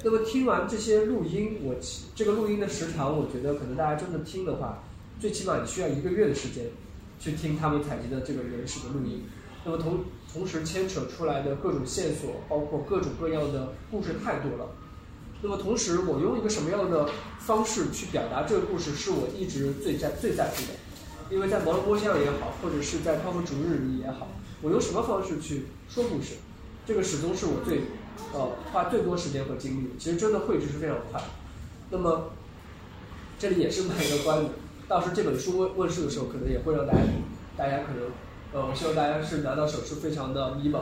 [0.04, 1.74] 那么听完这些录音，我
[2.14, 4.84] 这个录音的时长，我觉得可能大家真的听的话，
[5.18, 6.66] 最起码你需要一个月的时间
[7.18, 9.24] 去听他们采集的这个原始的录音。
[9.64, 14.70] 那么同同时牵扯出来的各种线索，包括各种各样的故事太多了。
[15.42, 17.08] 那么同时，我用一个什么样的
[17.38, 20.78] 方式去表达这个故事，是我一直最在最在乎的。
[21.30, 24.28] 因为在毛人摸象也好，或者是在泡芙逐日里也好。
[24.62, 26.36] 我用什么方式去说故事？
[26.86, 27.82] 这个始终是我最，
[28.32, 29.90] 呃，花最多时间和精力。
[29.98, 31.22] 其实真的绘制是非常快。
[31.90, 32.30] 那么，
[33.38, 34.50] 这里也是卖一个关子，
[34.88, 37.00] 到时这本书问问世的时候，可能也会让大家，
[37.56, 38.10] 大家可能，
[38.54, 40.80] 呃，我希望大家是拿到手是非常的迷茫。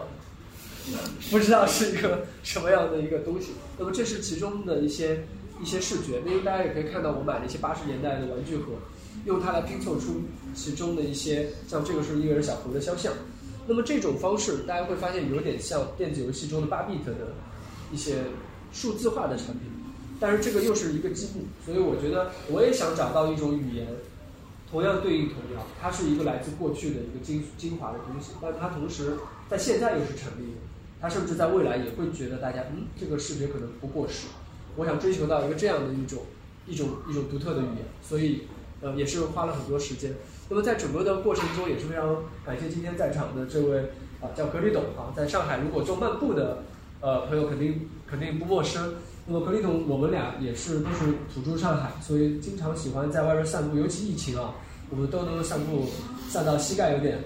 [1.32, 3.48] 不知道是一个什么样的一个东西。
[3.76, 5.24] 那么这是其中的一些
[5.60, 8.74] 一些视觉，因为大家也可以看到我买了一些八十年代的玩具盒，
[9.24, 10.22] 用它来拼凑出
[10.54, 13.12] 其中的一些，像这个是一个人小猴的肖像。
[13.66, 17.34] 那么这种方式，大家会发现有点像电子游戏中的八 bit 的
[17.92, 18.18] 一些
[18.72, 19.62] 数字化的产品，
[20.18, 23.86] 但是这个又是一个积木，所以我觉得我也想找到一种语言，
[24.70, 30.58] 同样对应童谣，它是一个来自过去的一个精精华的东西，但它同时在现在又是成立的，
[31.00, 34.28] 它甚至在未来也会觉得大家嗯这个视觉可能不过时，
[34.76, 36.22] 我想追求到一个这样的一种
[36.66, 38.42] 一种一种独特的语言，所以
[38.80, 40.14] 呃也是花了很多时间。
[40.48, 43.90] 那么在整个的过程中也是非常感谢今天在场的这位
[44.20, 46.64] 啊叫格里董啊，在上海如果做漫步的
[47.00, 48.94] 呃朋友肯定肯定不陌生。
[49.28, 54.54] 那么格里董我们俩也是都是土著上海，所以经常喜欢在外边散步，尤其疫情啊，
[54.88, 55.86] 我们都能散步
[56.28, 57.18] 散到膝盖有点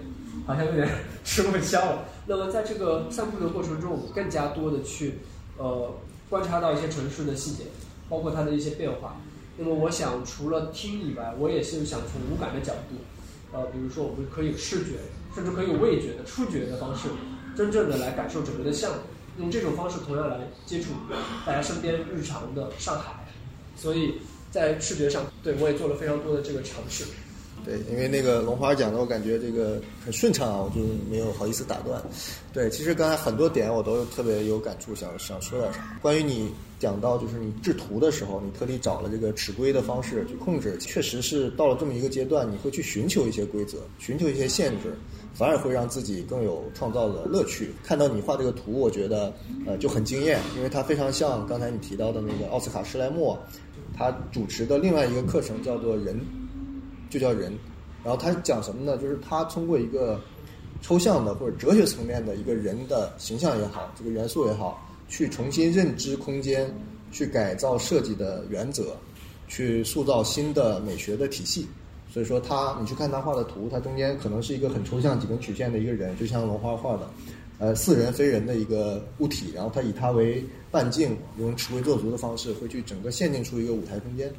[0.47, 0.89] 好像有点
[1.25, 2.05] 吃不消了。
[2.27, 5.19] 那么在这个散步的过程中，我们更加多的去
[5.59, 5.93] 呃
[6.31, 7.65] 观察到一些城市的细节，
[8.09, 9.21] 包括它的一些变化。
[9.59, 12.97] 那么我想除了听以外，我也是想从五感的角度，
[13.53, 14.93] 呃，比如说我们可以视觉，
[15.35, 17.09] 甚至可以有味觉的、触觉的方式，
[17.55, 18.99] 真正的来感受整个的项目。
[19.39, 20.91] 用这种方式同样来接触
[21.47, 23.13] 大家身边日常的上海，
[23.77, 24.15] 所以
[24.51, 27.05] 在视觉上，对我也做了非常多的这个尝试。
[27.63, 32.03] 对，因为那个龙花讲的，我感觉这个很顺畅啊，我就没有好意思打断。
[32.55, 35.99] 对，其实刚才很多点我都特别有感触，想想说点啥。
[36.01, 44.95] 关于你讲到就是你制图的时候，你特地找了这个尺规的方式去控制，确实是到了这么一个阶段，你会去寻求一些规则，寻求一些限制，
[45.35, 47.73] 反而会让自己更有创造的乐趣。
[47.83, 49.33] 看到你画这个图，我觉得
[49.67, 53.39] 呃就很惊艳，因为它非常像刚才你提到的那个奥斯卡施莱默，
[53.97, 56.21] 他主持的另外一个课程叫做人。
[57.11, 57.53] 就叫人，
[58.05, 58.97] 然后他讲什么呢？
[58.97, 60.21] 就是他通过一个
[60.81, 66.73] 抽象的或者哲学层面的一个人的形象也好，这个元素也好，去重新认知空间，
[67.11, 68.97] 去改造设计的原则，
[69.49, 71.67] 去塑造新的美学的体系。
[72.13, 77.11] 所以说他，你去看他画的图，他中间可能是一个很抽象几根曲线的一个人，就像龙花画的，
[77.59, 84.33] 呃，似人非人的一个物体，然后他以它为半径，用尺规作图的方式，会去整个限定出一个舞台空间。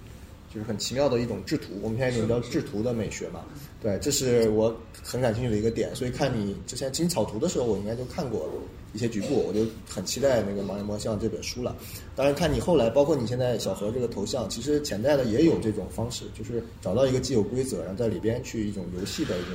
[0.54, 3.40] 就是很奇妙的一种制图，我们现在一种叫制图的美学嘛。
[3.82, 5.96] 对，这是我很感兴趣的一个点。
[5.96, 8.54] 所以看你之前进草图的时候，我应该就看过了
[8.94, 11.76] 一些局部，我就很期待那个《盲人摸象》这本书了。
[12.16, 19.52] 当然，看你后来，包括你现在小何这个头像，其实潜在的也有这种方式，就是找到一个既有规则，然后在里边去一种游戏的一种。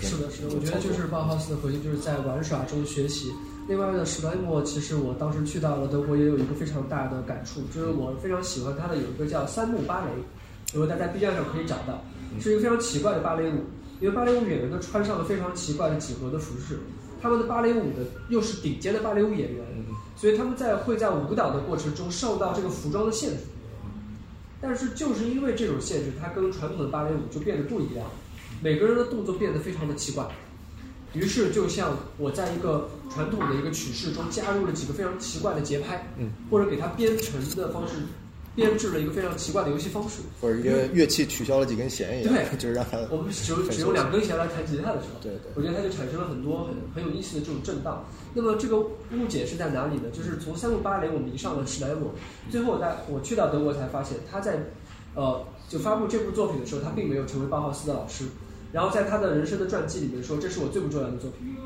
[0.00, 3.32] 是的，是的，我觉得就是包豪斯的核心就是在玩耍中学习。
[3.68, 10.10] 另外呢，史莱姆其实我当时去到了德国，也有一个非常大的感触，就是我非常喜欢它的有一个叫三木芭蕾，
[10.72, 12.04] 如果大家 B 站上可以找到，
[12.40, 13.64] 是一个非常奇怪的芭蕾舞。
[13.98, 16.78] 因为芭蕾舞演员都穿上了非常奇怪的几何的服饰，
[17.20, 19.64] 他们的芭蕾舞的又是顶尖的芭蕾舞演员，
[20.16, 23.38] 所以他们在会在舞蹈的过程中受到这个服装的限制。
[24.60, 28.06] 但是就是因为这种限制，它跟传统的芭蕾舞就变得不一样，
[28.62, 30.26] 每个人的动作变得非常的奇怪。
[31.12, 37.94] 于是，就像我在一个传统的一个曲式中加入了几个非常奇怪的节拍，嗯，或者给它编程的方式
[38.56, 48.04] 编制了一个非常奇怪的游戏方式，或者一个乐器取消了几根弦一样，对，就是让它我们只有只有两根弦来弹吉他的时候，对对，我觉得它就产生了很多很很有意思的这种震荡。
[48.34, 50.10] 那么这个误解是在哪里呢？
[50.12, 52.10] 就是从三六芭蕾我迷上了史莱姆，
[52.50, 54.58] 最后我在我去到德国才发现，他在
[55.14, 58.24] 呃就发布这部作品的时候，他并没有成为包豪斯的老师。
[58.72, 61.56] 然后在他的人生的传记里面说，这是我最不重要的作品，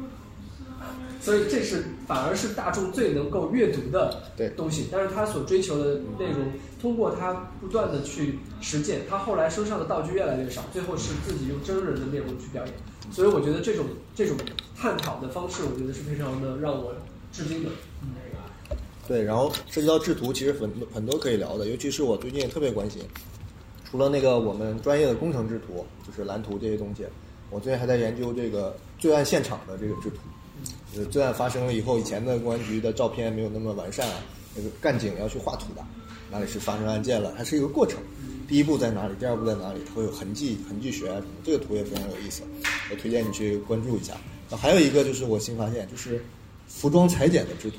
[1.20, 4.22] 所以这是反而是大众最能够阅读的
[4.56, 4.86] 东西。
[4.90, 6.50] 但是他所追求的内容，
[6.80, 12.74] 通过他不断的去实践，他后来身上的道具越来越少，最后是自己用真人的面容去表演。
[13.12, 14.36] 所以我觉得这种这种
[14.76, 16.94] 探讨的方式，我觉得是非常的让我
[17.32, 17.70] 至今的。
[19.08, 23.02] 对，然后涉及到制图，其实很很多可以聊的，尤其是我最近也特别关心。
[23.84, 27.04] 除了那个我们专业的工程制图，就是蓝图这些东西，
[27.50, 30.18] 我最近还在研究这个罪案现场的这个制图。
[30.96, 34.16] 呃，罪案发生了以后，以前的公安局的照片没有那么完善啊，
[34.54, 35.84] 那个干警要去画图的，
[36.30, 37.98] 哪里是发生案件了，它是一个过程。
[38.48, 39.14] 第一步在哪里？
[39.20, 39.80] 第二步在哪里？
[39.88, 41.28] 它会有痕迹、痕迹学啊什么。
[41.44, 42.42] 这个图也非常有意思，
[42.90, 44.14] 我推荐你去关注一下。
[44.50, 46.24] 还有一个就是我新发现，就是
[46.66, 47.76] 服装裁剪的制图。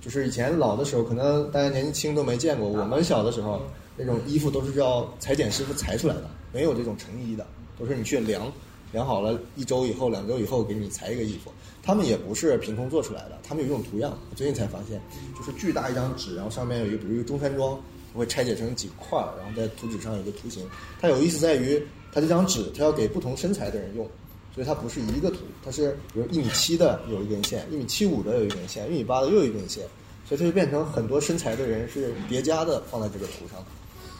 [0.00, 3.62] 就是以前老的时候，可能大家年纪轻都没见过，我们小的时候。
[4.00, 7.44] 那种衣服都是叫裁剪师傅裁出来的，没有这种成衣的，
[7.76, 8.46] 都是你去量，
[8.92, 11.52] 量好了一周以后、两周以后给你裁一个衣服。
[11.82, 14.18] 他们也不是凭空做出来的，他们有一种图样。
[14.30, 15.00] 我最近才发现，
[15.38, 17.80] 就是巨大一张纸，然后上面有一个，比如一个中山装，
[18.14, 20.66] 会拆解成几块，然后在图纸上有个图形。
[21.00, 21.82] 它有意思在于，
[22.12, 24.06] 它这张纸它要给不同身材的人用，
[24.54, 29.82] 所以它不是一个图，它是比如一米七的有一根线，一米七五的有一根线，一米八的又有一根线，
[30.26, 33.64] 所以它就变成很多身材的人是叠加的放在这个图上，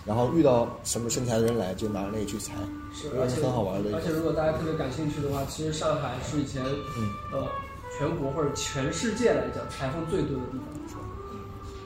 [0.09, 2.54] 然后遇到什么身材的人来就拿着那个去猜，
[2.94, 4.22] 是，而且很好玩的而且如。
[4.22, 6.64] 果大家特别感兴趣的话，其实上海是以前
[6.96, 7.46] 嗯呃
[7.98, 10.98] 全国或者全世界来讲裁缝最多的地方。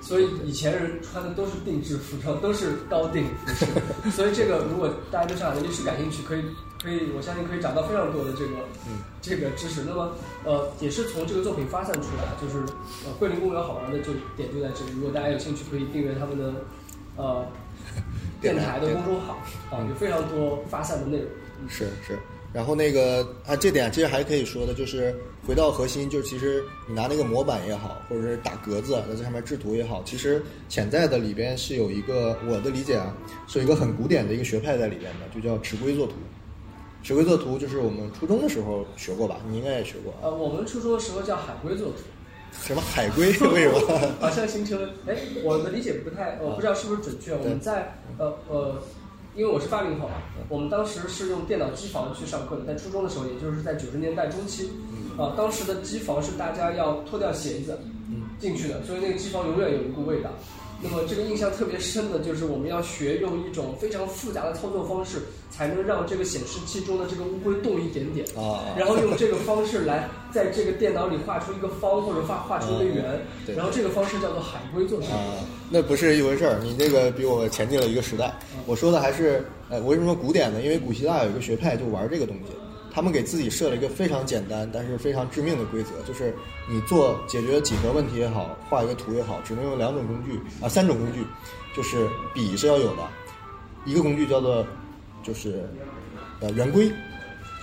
[0.00, 3.66] 所以以前人穿的都是定制服装，都是高定服饰。
[4.10, 6.42] 所以这个如果大家对上海的历史感兴趣，可以
[6.82, 8.50] 可以，我相信可以找到非常多的这个、
[9.20, 9.82] 这个知识。
[9.86, 10.12] 那么
[10.44, 12.58] 呃，也是从这个作品发散出来，就是
[13.06, 14.92] 呃桂林公园好玩的就点就在这里。
[14.96, 16.52] 如果大家有兴趣，可以订阅他们的
[17.16, 17.46] 呃
[18.42, 19.38] 电台的公众号
[19.70, 21.26] 啊，有非常多发散的内容。
[21.68, 22.18] 是是，
[22.52, 25.14] 然后那个啊，这点其实还可以说的，就是
[25.46, 33.16] 回到核心，就是其实你拿那个模板也好，或者是打格子在这上面制图也好，其实潜在的里边是有一个我的理解啊，
[33.46, 36.14] 是有一个很古典的一个学派在里边的，就叫尺规作图。
[37.04, 39.40] 尺规作图就是我们初中的时候学过吧？
[39.48, 40.18] 你应该也学过啊。
[40.22, 41.94] 呃，我们初中的时候叫海龟作图。
[42.60, 43.26] 什么海龟？
[43.26, 44.12] 为什么？
[44.20, 47.32] 好像形成，哎，我的理解不太，我不知道是不是准确。
[47.32, 48.80] 我们在呃呃，
[49.34, 50.14] 因为我是八零后嘛，
[50.48, 54.70] 我们当时是用电脑机房去上课的，在初中的时候，也就是在九十年代中期，
[55.18, 57.78] 啊，当时的机房是大家要脱掉鞋子
[58.38, 60.30] 进去的，所以那个机房永远有一股味道。
[60.82, 73.04] 那么这个印象特别深的就是我们要学用一种非常复杂的操作方式，才能让这个显示器中的这个乌龟动一点点，啊然后用这个方式来在这个电脑里画出一个方或者画画出一个圆，
[73.46, 75.06] 对然后这个方式叫做海龟作图。
[75.06, 75.38] 啊，
[75.70, 76.58] 那不是一回事儿。
[76.62, 78.34] 你这个比我前进了一个时代。
[78.66, 80.60] 我说的还是，呃，我为什么说古典呢？
[80.62, 82.52] 因为古希腊有一个学派就玩这个东西，
[82.94, 86.34] 他们给自己设了一个非常简单但是非常致命的规则，就是
[86.68, 91.24] 你做解决几何问题也好，画一个图也好，只能用两种工具啊，三种工具，
[91.74, 93.02] 就是笔是要有的，
[93.86, 94.64] 一个工具叫做
[95.22, 95.66] 就是
[96.40, 96.92] 呃圆规，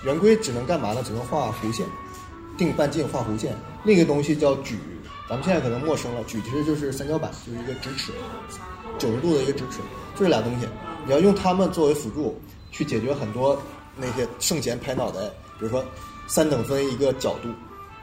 [0.04, 1.02] 圆规只能干嘛呢？
[1.04, 1.86] 只能画弧线，
[2.58, 3.54] 定半径画弧线。
[3.84, 4.76] 另一个东西叫矩，
[5.28, 8.12] 咱们现在可能陌生了，矩其实就是三角板，就是一个直尺，
[8.98, 9.78] 九十度的一个直尺，
[10.16, 10.66] 就这俩东西，
[11.06, 12.38] 你要用它们作为辅助，
[12.72, 13.60] 去解决很多
[13.96, 15.20] 那些圣贤拍脑袋，
[15.58, 15.84] 比如说
[16.26, 17.48] 三等分一个角度，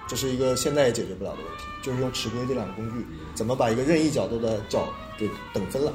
[0.07, 5.91] 这是一个现在也解决不了的问题，就是用尺规这两个工具，怎么把一个任意角度的角给等分了。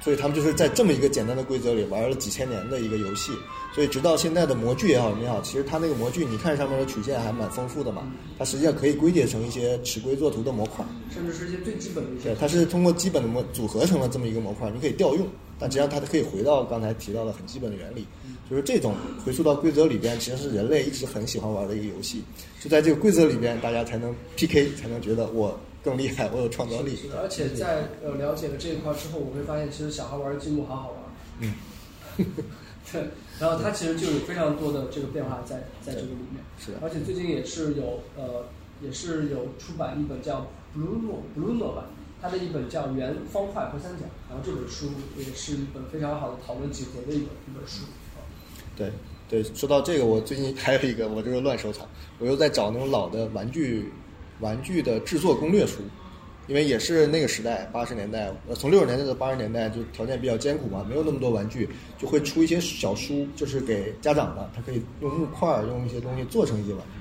[0.00, 3.30] 所以他们就是在这么一个简单的规则里玩了几千年的一个游戏，
[3.72, 8.02] 所以直到现在的模具也好什么也好，其实它那个模具你看上面的曲线还蛮丰富的嘛，
[8.36, 10.84] 它实际上可以归结成一些尺规作图的模块。
[11.08, 12.34] 甚至是一些最基本的一些对，。
[12.34, 15.24] 它是通过基本的模组合成了这么一个模块，你可以调用，
[15.56, 18.04] 但实际上它可以回到刚才提到的很基本的原理，
[18.52, 18.94] 就是这种
[19.24, 22.22] 回溯到规则里边，其实是人类一直很喜欢玩的一个游戏，
[22.60, 26.94] 就在这个规则里边，大家才能 PK，才能觉得我更厉害，我有创造力。
[26.96, 30.98] 是的，而且在呃了解了这一块之后，我会发现其实小孩玩的积木好好玩。
[31.40, 31.54] 嗯。
[32.92, 33.02] 对，
[33.40, 36.44] 然后它其实就有非常多的这个变化在在这个里面。
[36.60, 38.44] 是的而且最近也是有呃，
[38.82, 40.46] 也是有出版一本叫
[40.76, 41.84] Bruno Bruno 版，
[42.20, 47.84] 它的一本叫《圆方块和三角》，然后这本书也是一本非常好的讨论几何的一本一本书。
[48.76, 48.90] 对
[49.28, 53.90] 对，说到这个，我最近还有一个，我这个乱收藏，我又在找那种老的玩具
[54.40, 55.80] 玩具的制作攻略书，
[56.48, 61.68] 因为也是那个时代，八十年代，呃，从六十年代到八十年代，就条件比较艰苦嘛，没有那么多玩具，
[61.98, 67.00] 就会出一些小书，就是给家长的，他可以用木块儿，用一些东西做成一些玩具，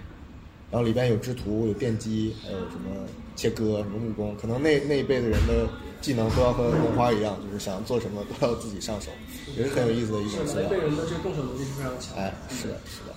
[0.70, 3.06] 然后里边有制图、有电机，还有什么
[3.36, 5.68] 切割、什么木工，可能那那一辈的人的
[6.02, 9.12] 技能都要和龙花一样，就是想做什么都要自己上手，
[9.56, 10.84] 也是很有意思的一是的，本资料那辈。
[10.84, 12.18] 人的这个动手能力是非常强。
[12.18, 13.16] 哎，是的，是的。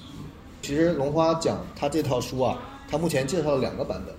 [0.63, 2.59] 其实龙花讲他这套书啊，
[2.89, 4.15] 他目前介绍了两个版本。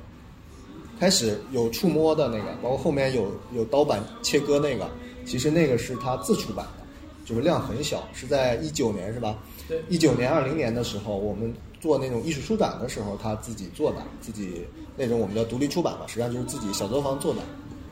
[0.97, 4.89] 开始有触摸的那个，包括后面有有刀板切割那个，
[5.25, 6.85] 其实那个是他自出版的，
[7.25, 9.35] 就是量很小，是在一九年是吧？
[9.67, 17.41] 对一九年、二零年的时候，我们做那种艺术书展的时候，他自己做的，自己那种我们叫独立出版嘛，实际上就是自己小作坊做的。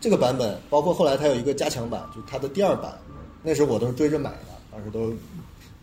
[0.04, 2.94] 这个版本，包括后来它有一个加强版，就是它的第二版，
[3.42, 5.14] 那时候我都是追着买的，当时都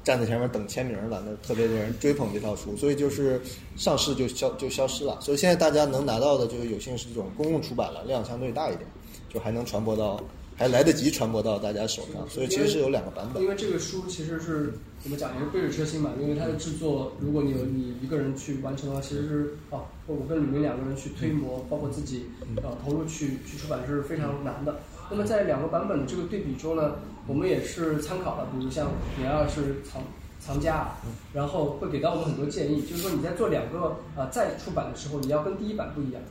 [0.04, 3.40] 站在前面等签名了，那特别令人追捧这套书，所以就是
[3.76, 5.18] 上市就消就消失了。
[5.22, 8.86] 所以现在大家能拿到的就是有幸是这种公共出版了，量相对大一点，
[9.32, 10.22] 就还能传播到，
[10.54, 12.28] 还来得及传播到大家手上。
[12.28, 13.48] 所以其实是有两个版本因。
[13.48, 16.10] 为这个书其实是怎么讲，也是杯水车薪嘛。
[16.20, 24.80] 因为它的制作，如果你有你一个人去完成的话，其实是哦，或我跟李明两个人去推磨，包括自己呃投入去去出版是非常难的。
[25.10, 26.96] 那么在两个版本的这个对比中呢，
[27.26, 28.88] 我们也是参考了，比如像
[29.18, 30.02] 李二是藏
[30.38, 30.88] 藏家，
[31.32, 36.22] 然后会给到我们很多建议，就是说你在做两个呃再出版的时候，你要跟第一版不一样。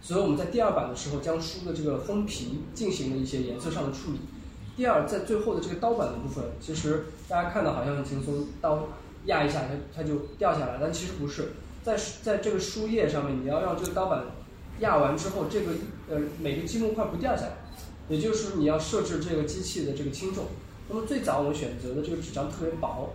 [0.00, 4.20] 所以我们在第二版的时候，将书的这个封皮进行了一些颜色上的处理。
[4.76, 8.86] 第二，在最后的这个刀版的部分，其实大家看到好像很轻松，刀
[9.24, 11.52] 压一下它它就掉下来，但其实不是，
[11.84, 14.24] 在在这个书页上面，你要让这个刀板
[14.80, 15.72] 压完之后，这个
[16.08, 17.52] 呃每个积木块不掉下来，
[18.08, 20.46] 也就是说你要设置这个机器的这个轻重。
[20.88, 23.14] 那么最早我们选择的这个纸张特别薄，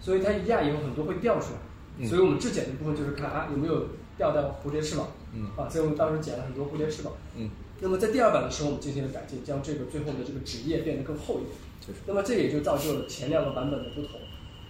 [0.00, 1.58] 所以它一压以后很多会掉出来，
[1.98, 7.12] 嗯所以我们质检的部分就是看啊有没有掉到蝴蝶翅膀，嗯啊，所以我们当时剪了很多蝴蝶翅膀。
[7.36, 7.50] 嗯，
[7.80, 11.52] 那么在第二版的时候，我们进行了改进，将这个最后的这个纸页变得更厚一点。
[11.80, 14.20] 就是那么这也就造就了前两个版本的不同。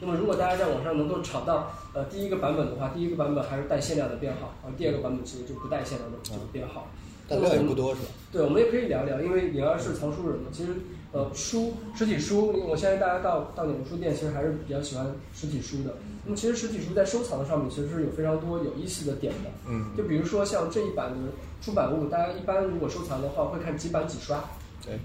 [0.00, 6.86] 那么如果大家在网上能够找到呃第一个版本的话，第一个版本还是带限量的编号，而第二个版本其实就不带限量的这个编号。
[7.28, 8.08] 但量也不多是吧？
[8.30, 10.48] 对，我们也可以聊聊，因为灵儿是藏书人嘛。
[10.52, 10.74] 其实，
[11.10, 15.92] 呃，书实体书，我相信大家到到哪个书店，其实还是比较喜欢实体书的。
[16.24, 19.50] 那么，其实实体书在收藏上面，其实是有非常多有意思的点的。
[19.68, 21.16] 嗯，就比如说像这一版的
[21.60, 24.44] 出版物，大家一般如果收藏的话，会看几版几刷，
[24.84, 24.96] 对，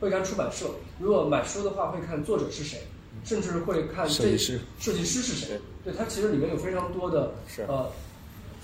[0.00, 0.66] 会看出版社。
[0.98, 2.80] 如果买书的话，会看作者是谁，
[3.24, 5.92] 甚至会看设计师设计师是谁对。
[5.92, 7.90] 对，它其实里面有非常多的是呃。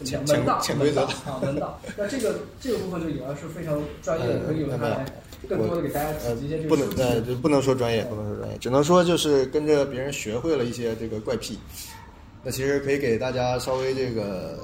[0.04, 0.60] 潜门道？
[0.60, 1.80] 潜规则门道啊，门道。
[1.96, 5.06] 那这个这个部分就也是非常专业的，可以由他来
[5.48, 11.58] 更多的给大家呃普及一些这，不能个书籍呃，就不能说专业，不能说专业，只能说就是跟着别人学会了一些这个怪癖。
[12.42, 14.58] 那其实可以给大家稍微这个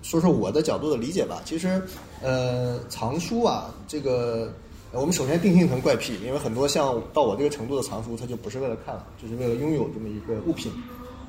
[0.00, 1.42] 说说我的角度的理解吧。
[1.44, 1.82] 其实，
[2.22, 4.50] 呃，藏书啊，这个呃
[4.94, 10.70] 我们首先定性成怪癖，因为很多像到我这个程度的藏书，它就不是为了看了，就是为了拥有这么一个物品。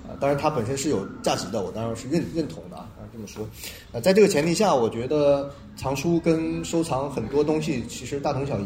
[0.07, 3.43] 啊，当然它本身是有价值的，我当然是认认同的啊，当然这么说。
[3.91, 8.65] 呃，在这个前提下，我觉得藏书跟收藏很多东西其实大同小异，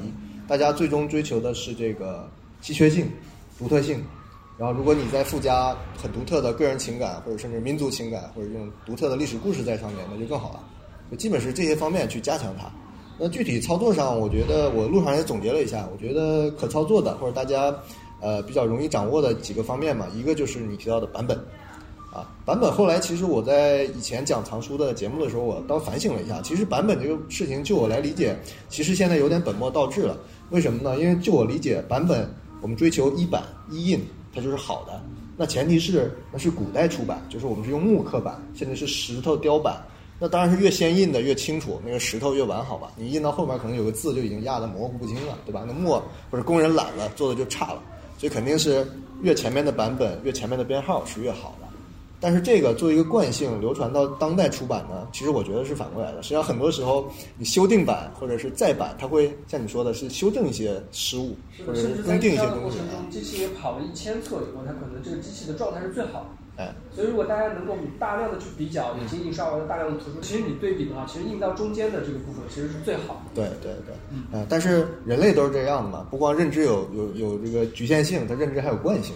[0.49, 2.29] 大家最终追求的是这个
[2.59, 3.09] 稀缺性、
[3.57, 4.03] 独特性。
[4.57, 10.59] 然后，如果你再附加很独特的个人情感，或者甚至民族情感，或者这种独特的历史故事在上面，那就更好了。
[11.09, 12.69] 就基本是这些方面去加强它。
[13.19, 17.75] 那具体操作上，我觉得我路上也总结了一下，我觉得可操作的或者大家
[18.21, 21.37] 呃比较容易掌握的几个方面嘛，一个就是你提到的版本。
[22.11, 28.35] 啊，版本后来其实我在以前讲藏书的节目的时候，我倒反省了一下，其实版本这个事情，就我来理解，
[28.67, 30.17] 其实现在有点本末倒置了。
[30.49, 30.99] 为什么呢？
[30.99, 32.27] 因为就我理解，版本
[32.61, 33.99] 我们追求一版一印，
[34.33, 34.99] 它就是好的。
[35.37, 39.79] 那前提是那是古代出版，就是我们是用木刻版，甚至是石头雕版。
[40.19, 42.91] 那当然是越先印的越清楚，那个石头越完好吧。
[42.97, 45.63] 你印到后面可能有个字就已经压得模糊不清了，对吧？
[45.65, 47.81] 那墨或者工人懒了，做的就差了。
[48.17, 48.85] 所以肯定是
[49.21, 51.67] 越前面的版本，越前面的编号是越好的。
[52.21, 56.21] 但是这个作为一个惯性流传到当代出版呢，其实我觉得是反过来的。
[56.21, 61.33] 实际上很多时候你修订版或者是再版，它会像你说的是修正一些失误，
[61.65, 62.83] 或者是更定一些东西啊。
[62.91, 66.29] 程中，机器也跑了一千册以后，它可能这个机器的状态是最好的。
[66.59, 73.31] 哎，所以如果大家能够大量的去比较已经印刷完了大量的图书，其实你对比的话，其实印到中间的这个部分其实是最好的。
[73.33, 73.95] 对对对，
[74.33, 79.15] 呃，但是人类都是这样的嘛，不光认知有有有这个局限性，它认知还有惯性。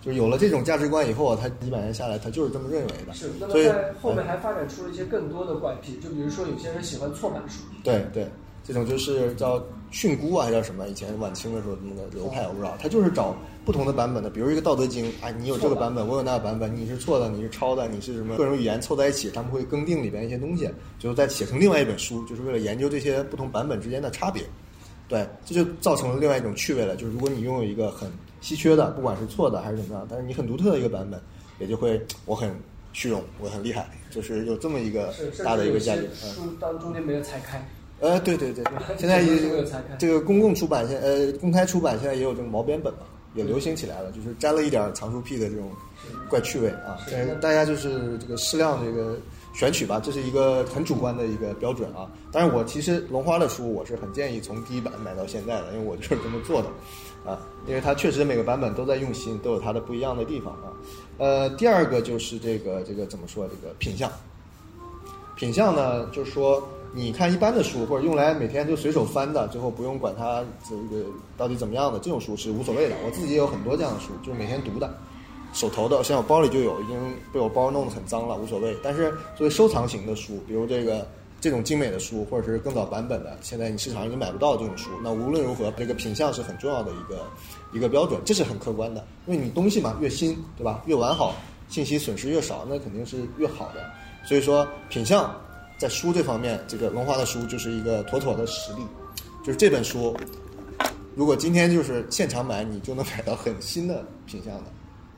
[0.00, 3.14] 就是有了这种价值观以后啊，他几百年下来，他就是这么认为的。
[3.14, 8.28] 是，那么在后面哎还发展出了一些更多的怪癖，就比如说有些人喜欢错版书，对对，
[8.62, 9.58] 这种就是叫
[9.94, 10.88] 训诂啊，还叫什么？
[10.88, 13.32] 以前晚清的时候那个流派我不知道，他就是找
[13.64, 20.68] 不同的版本的，比如一个《道德经》，啊，你有这个版本，我有那个版本，你是错的，你是抄的，你是什么各种语言凑在一起，他们会更定里边一些东西，
[20.98, 24.42] 就是再写成另外一本书，就是为了研究这些不同版本之间的差别。
[25.06, 31.20] 对，这就造成了另外一种趣味了，就是如果你拥有一个很稀缺的，不管是错的还是怎么样，但是你很独特的一个版本，
[31.60, 32.50] 也就会我很
[32.92, 35.14] 虚荣，我很厉害，就是有这么一个，
[35.44, 36.08] 大的一个价值。
[36.14, 37.64] 书当中间没有拆开。
[38.00, 38.64] 呃，对对对，
[38.98, 39.38] 现在也
[39.98, 43.00] 这个公共出版现呃公开出版现在也有这种毛边本嘛，
[43.34, 45.70] 也流行起来了，就是沾了一点藏书癖的这种
[46.28, 46.98] 怪趣味啊。
[47.06, 49.16] 是但是大家就是这个适量这个
[49.54, 52.10] 选取吧，这是一个很主观的一个标准啊。
[52.30, 56.68] 当然，我其实龙花的书我是很建议从第一版买到现在的，因为我就是这么做的
[57.24, 60.72] 啊，因为它确实每个版本都在用心，都有它的不一样的地方啊。
[61.16, 64.10] 呃，第二个就是这个这个怎么说这个品相。
[65.36, 66.62] 品相呢，就是说，
[66.96, 71.04] 你看一般的书或者用来每天就随手翻的，最后不用管它这个
[71.36, 72.94] 到底怎么样的，这种书是无所谓的。
[73.04, 74.96] 我自己也有很多这样的书，就是每天读的，
[75.52, 76.96] 手头的，像我包里就有，已经
[77.32, 78.76] 被我包弄得很脏了，无所谓。
[78.80, 81.04] 但是作为收藏型的书，比如这个
[81.40, 84.90] 这种精美的书，或者是更早版本的，现在你市场已经买不到这种书。
[85.02, 87.26] 那无论如何，这个品相是很重要的一个
[87.72, 90.80] 一个标准，这是很客观的，因为你东西嘛越新，对吧？
[90.86, 91.34] 越完好，
[91.68, 93.84] 信息损失越少，那肯定是越好的。
[94.24, 95.28] 所以说品相
[95.84, 98.78] 在书这方面，这个龙华的书就是一个妥妥的实力。
[99.44, 100.16] 就是这本书，
[101.14, 104.64] 如果今天就是现场买，你就能买到很新的品相的。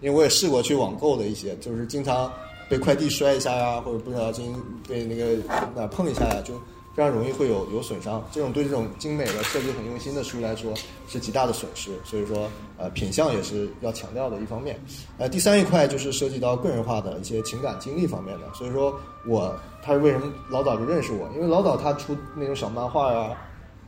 [0.00, 2.28] 因为我也试过去网购的一些，就是经常
[2.68, 4.52] 被快递摔一下呀，或者不小心
[4.88, 5.36] 被那个
[5.72, 6.60] 哪碰一下呀，就
[6.96, 8.26] 非常容易会有有损伤。
[8.32, 10.72] 这种对这种精美的设计很用心的书来说
[11.06, 11.90] 是极大的损失。
[12.04, 14.80] 所以说，呃，品相也是要强调的一方面。
[15.18, 18.46] 呃，第三一块就是涉及到个人化的一些情感经历方面的。
[18.54, 21.28] 所以说我他为什么老早就认识我？
[21.34, 23.36] 因为老早他出那种小漫画啊、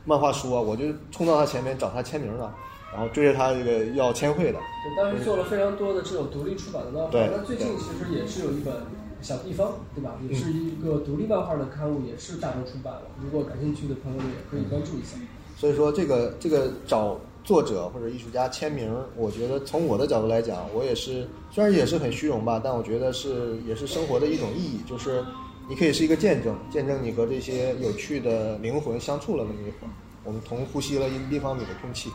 [0.05, 2.55] 漫画书啊，我就冲到他前面找他签名了，
[2.93, 4.59] 然后追着他这个要签绘的。
[4.59, 7.09] 对，当时做了非常多的这种独立出版的漫画。
[7.09, 8.73] 对那最近其实也是有一本
[9.21, 10.17] 小地方，对吧？
[10.27, 13.03] 也是一个独立漫画的刊物，也是大众出版了。
[13.21, 15.17] 如果感兴趣的朋友们也可以关注一下。
[15.57, 25.23] 所以说，这个这个找作者或者艺术家签名，我觉得从我的角度来讲，我也是虽然也是很虚荣吧，但我觉得是也是生活的一种意义，就是
[25.67, 29.91] 你可以是一个见证，见证你和这些有趣的灵魂相处了那么一会儿，
[30.23, 32.09] 我们同呼吸了一立方米的空气，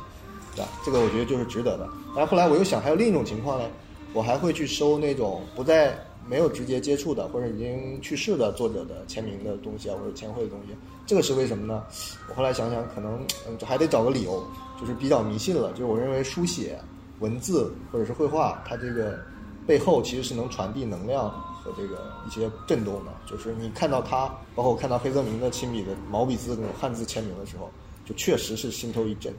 [0.57, 0.68] 对吧？
[0.84, 1.86] 这个我觉得就是值得的。
[2.16, 3.66] 然后后来我又想，还有另一种情况呢，
[4.14, 5.98] 我还会去收那种不在
[6.28, 10.74] 没有直接接触的或者已经去世的作者的签名的东西啊，或者签绘的东西。
[11.06, 11.84] 这个是为什么呢？
[12.28, 14.42] 我后来想想，可能嗯还得找个理由，
[14.80, 15.70] 就是比较迷信了。
[15.72, 16.80] 就是我认为书写、
[17.20, 19.20] 文字或者是绘画，它这个
[19.66, 21.30] 背后其实是能传递能量
[21.62, 23.12] 和这个一些震动的。
[23.26, 27.70] 就是你看到它，包括我看到黑泽明的亲笔的毛笔字那种汉字签名的时候，
[28.06, 29.30] 就确实是心头一震，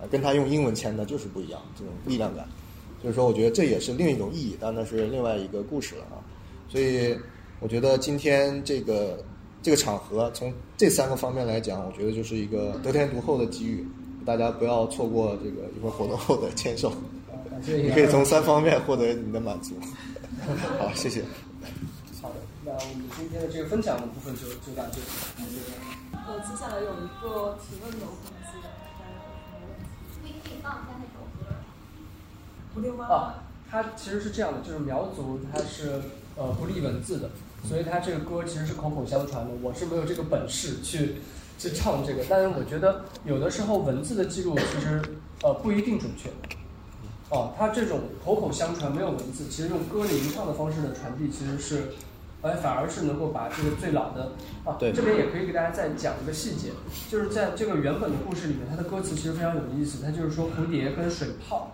[0.00, 2.48] 啊，跟他用英文签的就是不一样，这种力量感。
[3.02, 6.22] 所以说，我觉得这也是另一种意义，但那是另外一个故事了啊。
[6.68, 7.18] 所以，
[7.58, 9.22] 我觉得今天这个
[9.60, 13.84] 这个场合，从这三个方面来讲，我觉得就是一个得天独厚的机遇，
[14.24, 16.92] 大家不要错过这个一会儿活动后的签售，
[17.66, 19.74] 你可以从三方面获得你的满足。
[20.78, 21.22] 好，谢谢。
[22.22, 25.06] 好的，那我们今天的这个分享的部分就就到这里。
[26.24, 28.06] 呃，接下来有一个提问的
[33.08, 36.00] 啊，它其实是这样的，就是苗族它是
[36.36, 37.30] 呃不立文字的，
[37.68, 39.50] 所以它这个歌其实是口口相传的。
[39.62, 41.16] 我是没有这个本事去
[41.58, 45.00] 去唱这个，但是我觉得有的时候文字的记录其实
[45.42, 46.30] 呃不一定准确。
[47.30, 51.94] 哦，它这种口口相传没有文字，其实用歌吟唱的方式的传递其实是，
[52.42, 54.32] 哎，反而是能够把这个最老的
[54.66, 56.72] 啊，对这边也可以给大家再讲一个细节，
[57.08, 61.70] 就是在这个原本的故事里面，它的歌词其实非常有意思，它就是说蝴蝶跟水泡。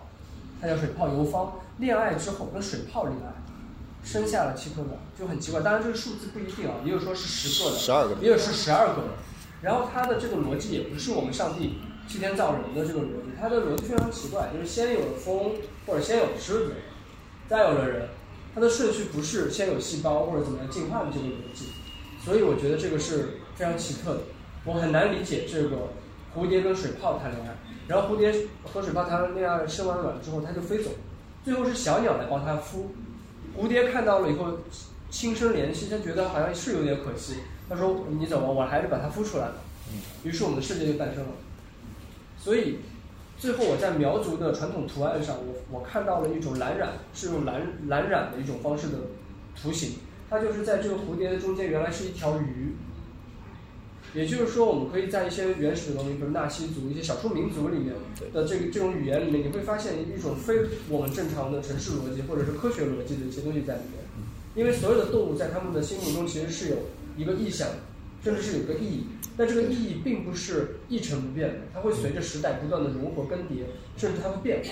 [0.61, 3.31] 它叫水泡游方，恋爱之后跟水泡恋爱，
[4.03, 5.61] 生下了七颗卵，就很奇怪。
[5.61, 9.07] 当然这个数字不一定啊，也有说是十个的，12个的也有是十二个的。
[9.61, 15.53] 然后它的这个逻辑也不是我们上帝替天造人的这个逻辑，它的逻辑非常奇怪，就是先有了风，
[15.85, 16.73] 或者先有了狮子，
[17.47, 18.09] 再有了人，
[18.55, 21.65] 它的顺序不是先有细胞或者怎么样进化的这个逻辑。
[22.23, 24.21] 所以我觉得这个是非常奇特的，
[24.65, 25.89] 我很难理解这个
[26.35, 27.55] 蝴蝶跟水泡谈恋爱。
[27.89, 28.31] 然后蝴蝶
[28.63, 30.91] 和水泡谈恋爱，生完卵之后它就飞走，
[31.43, 32.85] 最后是小鸟来帮它孵。
[33.57, 34.59] 蝴蝶看到了以后，
[35.09, 37.37] 轻声怜惜，它觉得好像是有点可惜。
[37.67, 39.55] 他说：“你怎么，我还是把它孵出来了。”
[40.23, 41.29] 于是我们的世界就诞生了。
[42.37, 42.77] 所以，
[43.39, 48.97] 最后我在苗族的传统图案上，我我看到了一种蓝染，是用蓝蓝染的一种方式的
[49.59, 49.93] 图形。
[50.29, 52.75] 它就是在这个蝴蝶的中间，原来是一条鱼。
[54.13, 57.93] 也就是说，我们可以在一些原始的文明，比如纳西族、一些少数民族里面
[58.33, 60.55] 的这个这种语言里面，你会发现一种非
[60.89, 63.99] 我们正常的城市逻辑或者是科学逻辑的一些东西在里面。
[64.55, 66.77] 因为所有的动物在他们的心目中其实是有
[67.15, 67.67] 一个意象，
[68.23, 69.05] 甚至是有个意义。
[69.37, 73.63] 但这个意义并不是一成不变的，它会随着时代不断的融合更迭，
[73.95, 74.71] 甚至它会变化。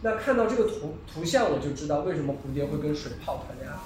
[0.00, 3.76] 那看到这个图图像，我就知道为什么蝴蝶会跟水泡谈恋爱。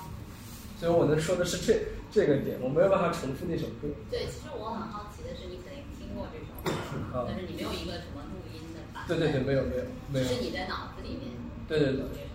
[0.78, 1.80] 所以我能说的是这
[2.12, 3.88] 这个点，我没有办法重复那首歌。
[4.12, 6.68] 对，其实我很好奇的是，你肯定听过这首歌，
[7.16, 9.16] 啊但是你没有一个什么录音的版本。
[9.16, 9.82] 对对对，没有没有
[10.12, 10.24] 没有。
[10.28, 11.32] 是你在脑子里面
[11.64, 12.28] 对对对。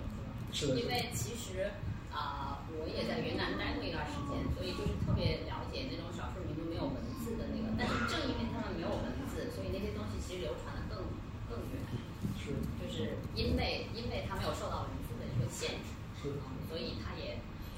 [0.50, 0.82] 是的。
[0.82, 1.70] 因为其实
[2.10, 7.70] 啊、我也在云南待过一段时间，所以就是特别了解那种少数民族没有文字的那个。
[7.78, 11.06] 但是正因为他们没有文字，所以那些东西其实流传的更
[11.46, 11.86] 更远。
[12.34, 12.58] 是。
[12.82, 17.07] 就是因为因为他没有受到文字的一个限制，是嗯所以它也就是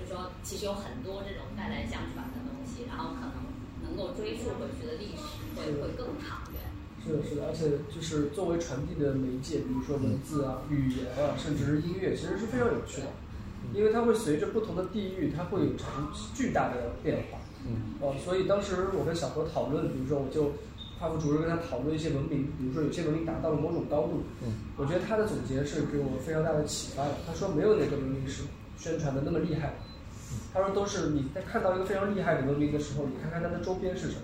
[0.10, 3.38] 说，其实有很多这种代代相传的东西，然后可能
[3.86, 5.22] 能够追溯回去的历史
[5.56, 6.60] 会会更长远。
[7.06, 13.08] 是的，是的，而且就是作为传递的媒介，比如说文字啊、语言啊，甚至是音乐，其实是非常有趣的，
[13.74, 17.38] 因为它会随着不同的地域，它会有产生巨大的变化。
[17.66, 17.94] 嗯。
[18.02, 20.52] 哦，所以当时我跟小何讨论，比如说我就
[21.00, 27.16] 跨副主任跟他讨论一些文明，比如说有些文明达到了某种高度，嗯，我觉得他的总结是给我非常大的启发的。
[27.26, 28.44] 他说没有哪个文明是
[28.78, 29.74] 宣传的那么厉害，
[30.54, 34.22] 他说都是你在看到一个非常厉害的文明的时候，你看看它的周边是什么。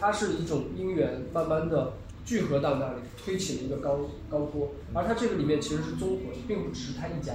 [0.00, 1.92] 它是一种因缘，慢慢的
[2.24, 4.68] 聚合到那里，推起了一个高高坡。
[4.92, 7.32] 而它这个里面其实是综合的，并不只是它一家，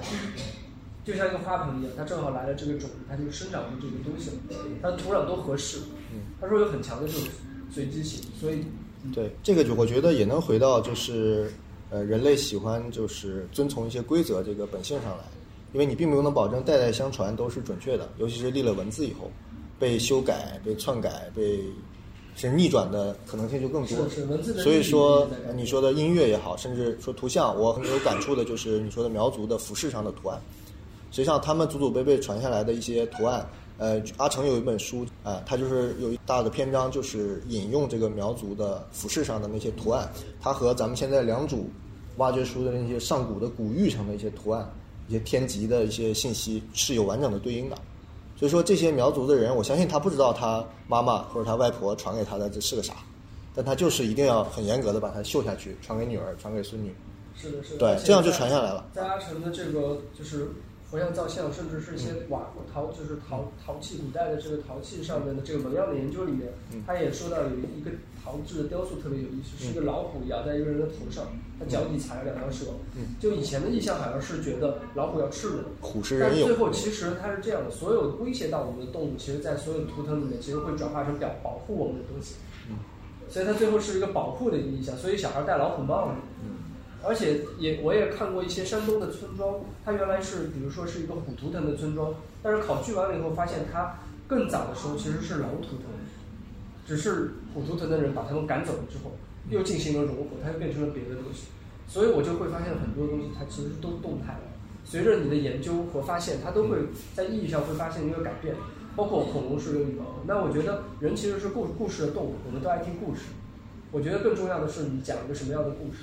[1.06, 4.36] 就像一个花盆一样，它正好来了这个种子，它就生长出这个东西了。
[4.82, 5.80] 它的土壤都合适，
[6.42, 7.24] 他说有很强的这种
[7.72, 8.66] 随机性，所以
[9.14, 11.50] 对，这个就我觉得也能回到就是，
[11.90, 15.24] 呃，人类喜欢就是遵从一些规则这个本性上来，
[15.78, 19.30] 因为你并不能保证代代相传都是准确的，尤其是立了文字以后，
[19.78, 21.60] 被修改、被篡改、被
[22.36, 24.10] 是逆转的可能性就更多。
[24.10, 30.42] 是是文字的所以说你说的音乐也好，甚至说图像，我很有感触的就是你说的苗族的服饰上的图案。
[31.12, 33.48] 实际上，他们祖祖辈辈传下来的一些图案，
[33.78, 40.12] 呃，阿成有一本书啊、他就是有一大的篇章，就是引用这个苗族的服饰上的那些图案，
[40.42, 41.60] 它和咱们现在良渚
[42.18, 44.68] 挖掘出的那些上古的古玉上的一些图案、
[45.08, 47.78] 一些天级的一些信息是有完整的对应的。
[48.36, 52.94] 所以说，这些苗族的人，我相信他不知道他妈妈或者他外婆传给他的这是个啥，
[53.56, 56.94] 但他就是一定要很严格的把它绣下去，传给女儿，传给孙女。
[57.36, 57.80] 是的，是的。
[57.80, 60.50] 对这样就传下来了在阿成的这个就是
[60.90, 66.48] 佛像造像，甚至是一些瓦陶，就是陶陶器，古代的这个陶器上面的这个纹样的研究里面，
[66.86, 67.92] 他也说到有一个
[68.24, 71.26] 陶制的雕塑特别有意思，是一个老虎咬在一个人的头上，
[71.60, 72.68] 他脚底踩了两条蛇。
[73.20, 82.36] 就以前的印象好像是觉得老虎要吃人，虎食人但是最，后其实它是这样的，所有威胁到我们的动物，其实在所有的图腾里面，其实会转化成表保护我们的东西。
[83.30, 86.14] 所以它最后是一个保护的一个意象，所以小孩戴老虎帽子。
[87.08, 93.96] 而且也我也看过一些山东的村庄，它原来是比如说是一个虎图腾的村庄，但是考据完了以后发现它
[94.28, 95.86] 更早的时候其实是狼图腾，
[96.86, 99.12] 只是虎图腾的人把他们赶走了之后，
[99.50, 101.48] 又进行了融合，它又变成了别的东西。
[101.88, 104.42] 所以我就会发现很多东西它其实都动态的，
[104.84, 106.78] 随着你的研究和发现，它都会
[107.16, 108.54] 在意义上会发现一个改变。
[108.98, 113.26] 包括恐龙是个羽毛，那我觉得人其实是故故事的动物，我们都爱听故事。
[113.92, 116.00] 我觉得更重要的是你讲一个什么样的故事，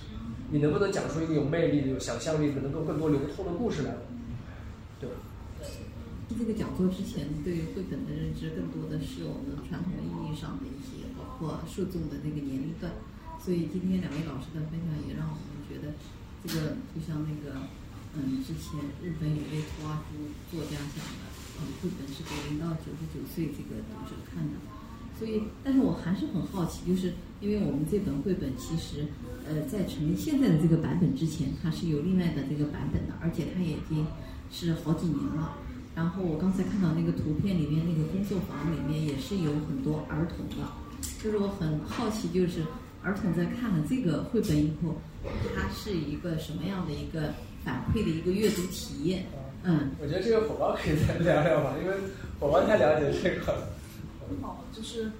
[0.54, 3.90] 你能不能讲出一个有魅力的、有想象力的、能够更多流通的故事来？
[5.02, 5.10] 对，
[6.30, 12.86] 这个讲座之前对于绘本的认知更多的是我们传统意义上的一些，包括受众的那个年龄段。
[13.42, 15.90] 所以今天两位老师的分享也让我们觉得，
[16.46, 17.58] 这个就像那个，
[18.14, 21.22] 嗯，之前日本有位图画书作家讲的，
[21.58, 24.54] 嗯，绘本是给零到九十九岁这个读者看的。
[25.18, 29.06] 所以，但是我还是很好奇，就是因为我们这本绘本其实，
[29.48, 34.04] 呃，在成现在的这个版本之前，它是有另外的这个版本的，而且它已经
[34.50, 35.56] 是好几年了。
[35.94, 40.66] 然后我刚才看到那个图片里面，那个工作坊里面也是有很多儿童的，
[41.22, 42.62] 就是我很好奇，就是
[43.02, 44.96] 儿童在看了这个绘本以后，
[45.54, 47.32] 它是一个什么样的一个
[47.64, 49.26] 反馈的一个阅读体验？
[49.62, 51.94] 嗯，我觉得这个火爆可以再聊聊吧，因为
[52.40, 53.68] 火爆太了解这个了。
[54.42, 55.10] 好，就是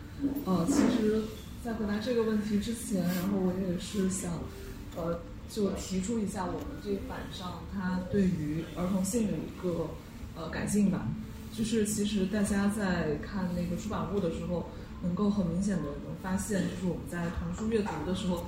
[0.45, 1.23] 呃，其实，
[1.65, 4.33] 在回答这个问题之前，然后我也是想，
[4.97, 9.91] 呃，就提出一下我们这一版上它对于儿童性的一个
[10.37, 11.07] 呃改进吧。
[11.57, 14.71] 就是其实大家在看那个出版物的时候，
[15.03, 18.47] 能够很明显的能发现，就是我们在童书阅读的时候，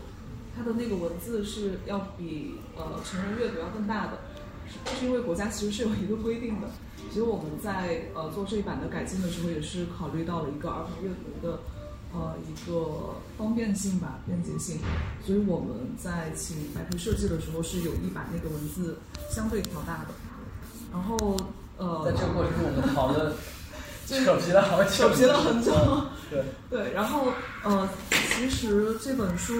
[0.56, 4.18] 它的那个文字是要比呃成人阅读要更大的，
[4.98, 6.68] 是因为国家其实是有一个规定的。
[7.08, 11.60] 其实我们在呃做这一版的改进的时候，也是考虑到了一个儿童阅读的
[12.12, 14.78] 呃一个方便性吧、便捷性，
[15.24, 18.98] 所以我们在请白皮设计的时候是有意把那个文字
[19.30, 20.08] 相对调大的。
[20.92, 21.36] 然后
[21.76, 23.32] 呃，在这个过程中，我们讨论
[24.06, 25.72] 扯皮了好久，扯皮了很久。
[26.30, 27.32] 对对，然后
[27.62, 29.54] 呃，其实这本书，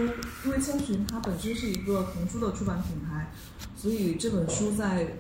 [0.45, 3.33] 因为千寻它本身是一个童书的出版品牌，
[3.77, 5.17] 所以这本书在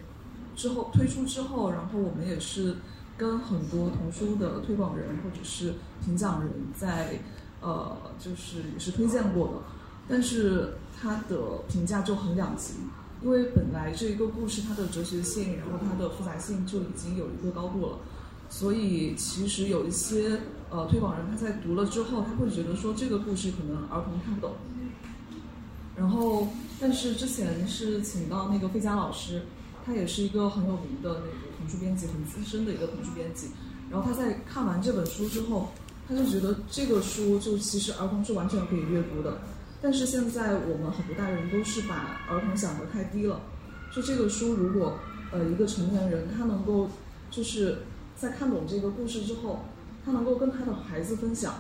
[0.57, 2.75] 之后推出之后，然后我们也是
[3.17, 7.21] 跟很多童书的推广人或者是评奖人在
[7.61, 9.55] 呃，就是也是推荐过的，
[10.09, 12.75] 但是它的评价就很两极。
[13.23, 17.99] 因为本来这一个故事它的哲学性，然后它的复杂性就已经有一个高度了，
[18.51, 20.39] 所以其实有一些
[20.71, 24.55] 呃推广人他在读了之后，他会觉得说这个故事可能儿童看不懂。
[25.97, 26.47] 然后，
[26.79, 29.43] 但是之前是请到那个费佳老师，
[29.87, 33.51] 他也是一个很有名的那个童书编辑，很资深的一个童书编辑。
[33.89, 35.68] 然后他在看完这本书之后，
[36.09, 39.39] 他就觉得这个书就其实儿童是完全可以阅读的。
[39.80, 43.41] 但是现在我们很多大人都是把儿童想得太低了。
[43.95, 44.99] 就这个书，如果
[45.30, 46.91] 呃一个成年人他能够
[47.30, 47.78] 就是
[48.16, 49.61] 在看懂这个故事之后，
[50.05, 51.55] 他能够跟他的孩子分享，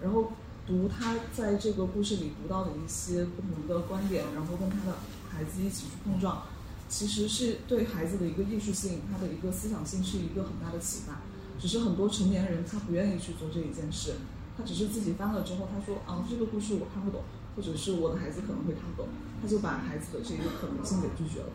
[0.00, 0.32] 然后
[0.66, 4.96] 读他在这个故事里读到的一些不同的观点，然后跟他的
[5.30, 6.42] 孩子一起去碰撞，
[6.88, 11.20] 其实是对孩子的一个艺术性，他的一个思想性是一个很大的启发。
[11.60, 14.14] 只是很多成年人他不愿意去做这一件事，
[14.56, 17.20] 他只是自己翻了之后，他说啊这个故事我看不懂，
[17.56, 19.08] 或者是我的孩子可能会看不懂，
[19.42, 21.48] 他就把孩子的这个可能性给拒绝了。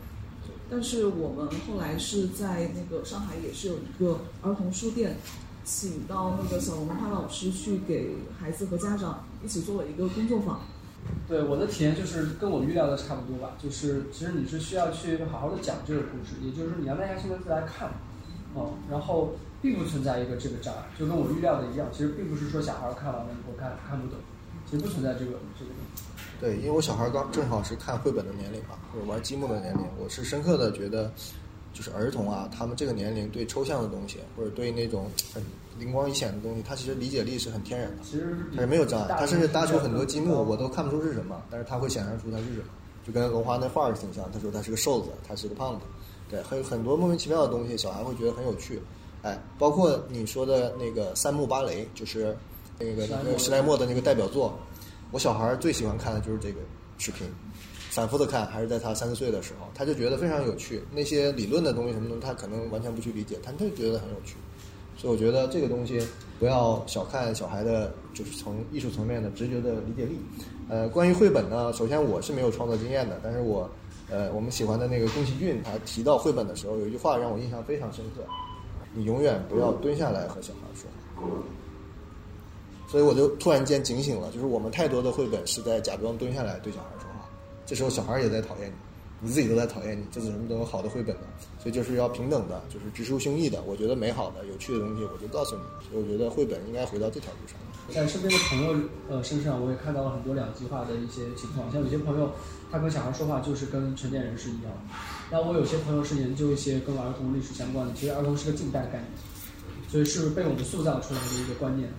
[0.69, 5.17] 但是我们后来是在那个上海也是有一个儿童书店，
[5.63, 10.59] 请到那个小龙花老师去给孩子和家长一起做了一个工作坊。
[11.27, 17.89] 对我的体验就是跟我预料的差不多吧，就是其实你是需要去好好的讲这个故事，也就是说你要耐下心来来看，
[18.53, 24.17] 哦，然后并不存在一个这个障碍，就跟我预料的一样，其实并不是说小孩看完了以后看看不懂，
[24.69, 25.71] 其实不存在这个这个。
[26.41, 31.09] 对，因为我小孩刚正好是看绘本的年龄嘛，或者玩积木的年龄，我是深刻的觉得，
[31.73, 35.41] 就是儿童啊，他们这个年龄对抽象的东西，或者对那种很
[35.79, 40.83] 灵光一现的东西，他其实理解力是很天然的，其实是他是没有障碍，他甚至搭出很多积木，我都看。
[40.83, 42.65] 不出是什么，但是他会想象出它是什么，
[43.07, 44.29] 就跟龙华那画儿挺像。
[44.31, 45.85] 他说他是个瘦子，他是个胖子，
[46.29, 48.81] 对，还有很多莫名其妙的东西，小孩会觉得很有趣。
[49.21, 52.35] 哎，包括你说的那个三木芭蕾，就是
[52.77, 54.59] 那个那个史莱默的那个代表作，
[55.11, 56.59] 我小孩最喜欢看的就是这个
[56.97, 57.25] 视频，
[57.89, 60.83] 反复的看，还是在他三四岁的时候，他就觉得非常有趣。
[60.91, 64.35] 那些理论的东西什么东西，他可能完全不去理解，他就觉得很有趣。
[65.03, 65.99] 所以我觉得这个东西
[66.39, 70.17] 不要小看小孩的，就是从艺术层面的直觉的理解力。
[70.69, 73.69] 呃，关于绘本呢，首先我是没有创作经验的，但是我，
[74.09, 78.23] 呃，我们喜欢的那个宫崎骏，他提到绘本的时候，有一句话让我印象非常深刻：
[78.93, 81.27] 你永远不要蹲下来和小孩说话。
[82.87, 87.27] 所以我就突然间警醒了，就是我们太多的绘本是在假装蹲下来对小孩说话，
[87.65, 91.23] 这时候小孩也在讨厌你，你自己都在讨厌你，这怎么能有好的绘本呢？
[91.63, 93.61] 所以就是要平等的，就是直抒胸臆的。
[93.61, 95.61] 我觉得美好的、有趣的东西，我就告诉你。
[95.89, 97.57] 所以我觉得绘本应该回到这条路上。
[97.89, 98.75] 在身边的朋友
[99.09, 101.71] 呃身上，我也看到了很多两极化的一些情况。
[101.71, 102.29] 像有些朋友，
[102.69, 104.95] 他跟小孩说话就是跟成年人是一样的。
[105.31, 109.05] 那我有些朋友是研究一些跟儿童历史相关的，其实儿童是个近代概念，
[109.87, 111.89] 所以是被我们塑造出来的一个观念。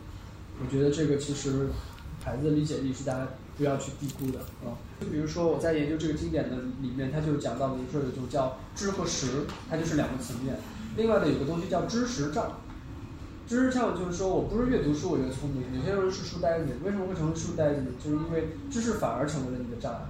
[0.63, 1.69] 我觉得这个其实
[2.23, 3.27] 孩子的理解力是大家
[3.57, 4.77] 不要去低估的啊。
[5.01, 10.57] 就比如说我在研究这个经典的里面，他就讲到，比如说有一种叫知和识，它就是两个层面。
[10.97, 12.59] 另外呢有个东西叫知识障。
[13.47, 17.89] 知识障就是说我不是越读书我越聪明，有些人是书呆子，为什么会成为书呆子呢？
[18.03, 20.01] 就是因为知识反而成为了你的障碍。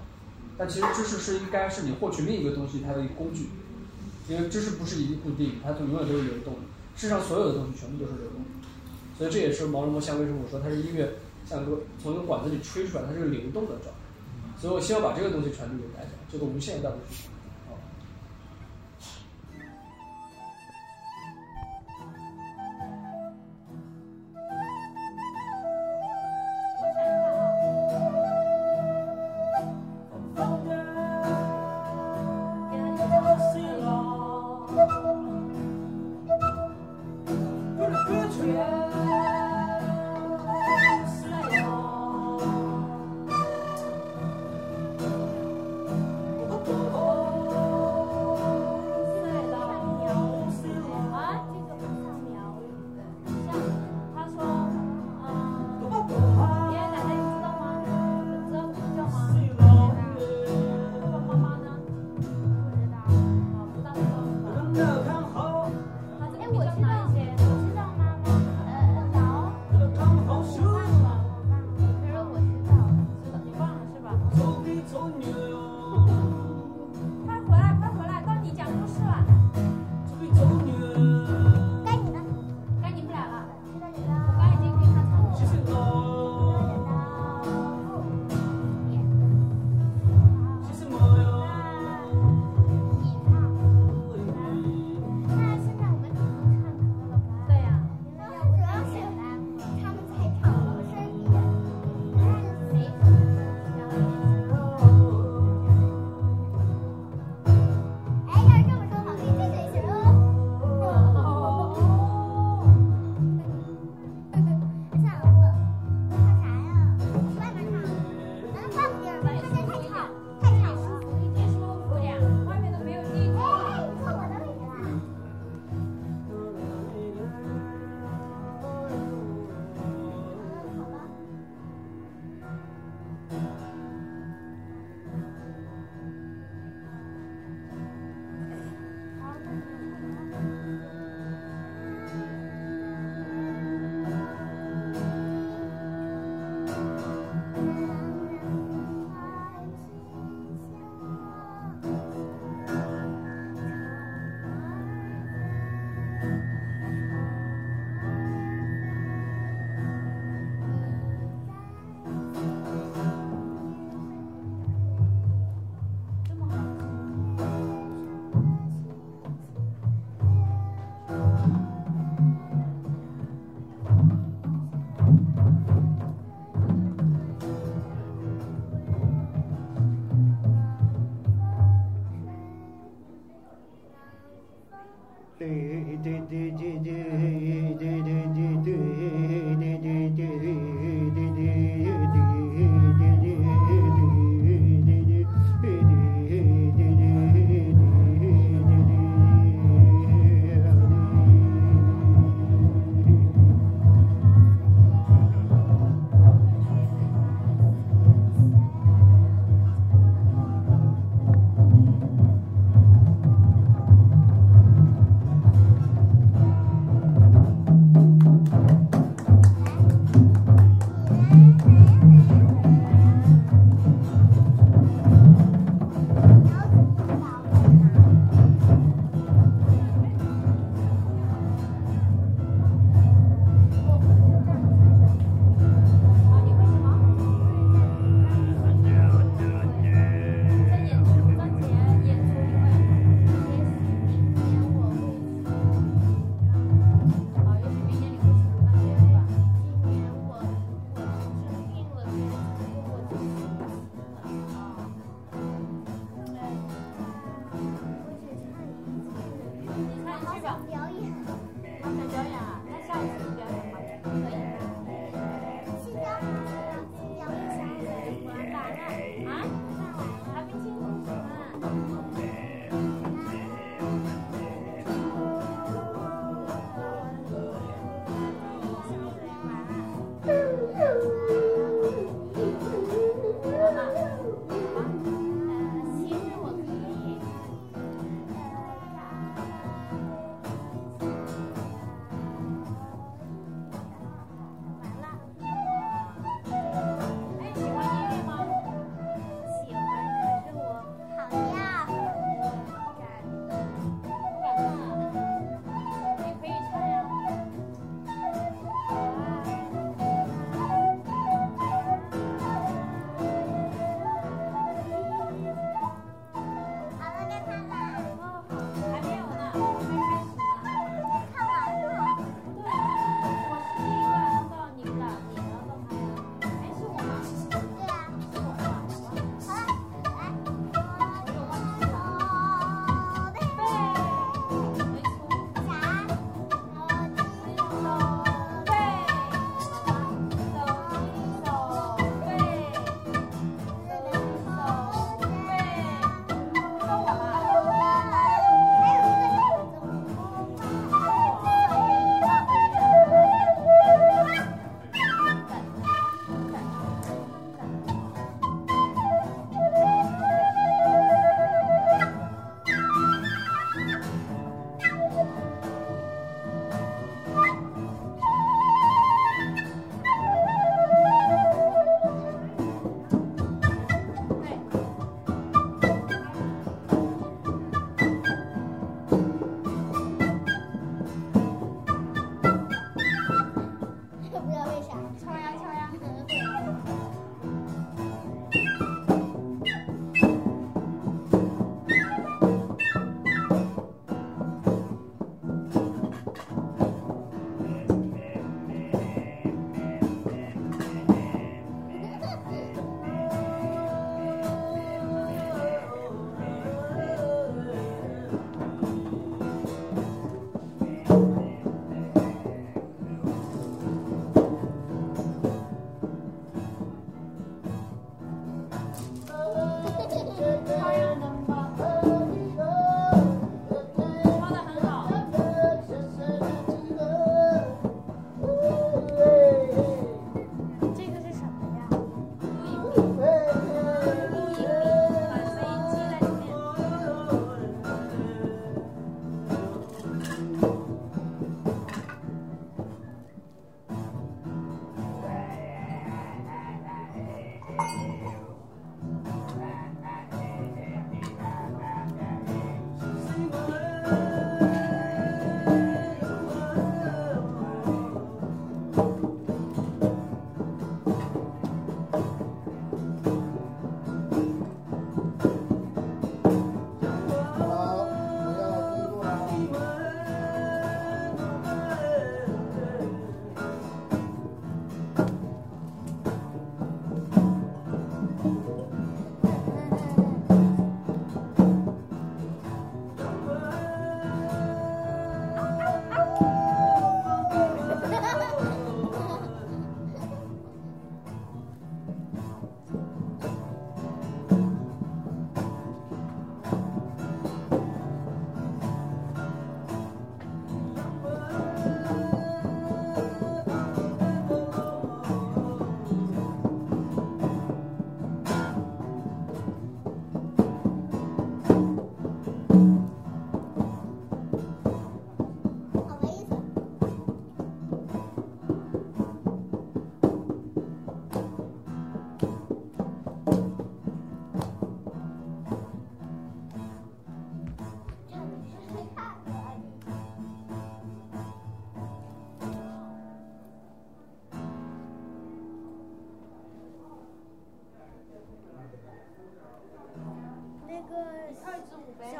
[0.56, 3.48] 但其实知识是应该是你获取另一个东西它的一个工具，
[4.28, 6.60] 因为知识不是一定固定，它就永远都是流动的。
[6.96, 8.48] 世上所有的东西全部都是流动的，
[9.18, 11.14] 所以这也是毛绒摸象为什么我说它是音乐
[11.46, 14.00] 像个从一个管子里吹出来，它是个流动的状态。
[14.60, 16.96] 所以我希望把这个东西传递给大家，这个无限到底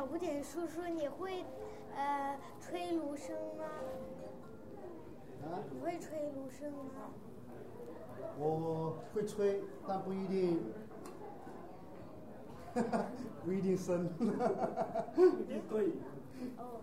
[0.06, 1.44] 古典叔叔，你会
[1.97, 3.64] 呃吹芦笙吗？
[5.43, 7.10] 啊，你会吹芦笙吗？
[8.39, 10.60] 我会吹，但不一定，
[13.44, 14.09] 不一定深。
[14.16, 15.93] 不一定对。
[16.59, 16.81] 哦。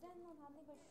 [0.00, 0.87] 再弄他那个。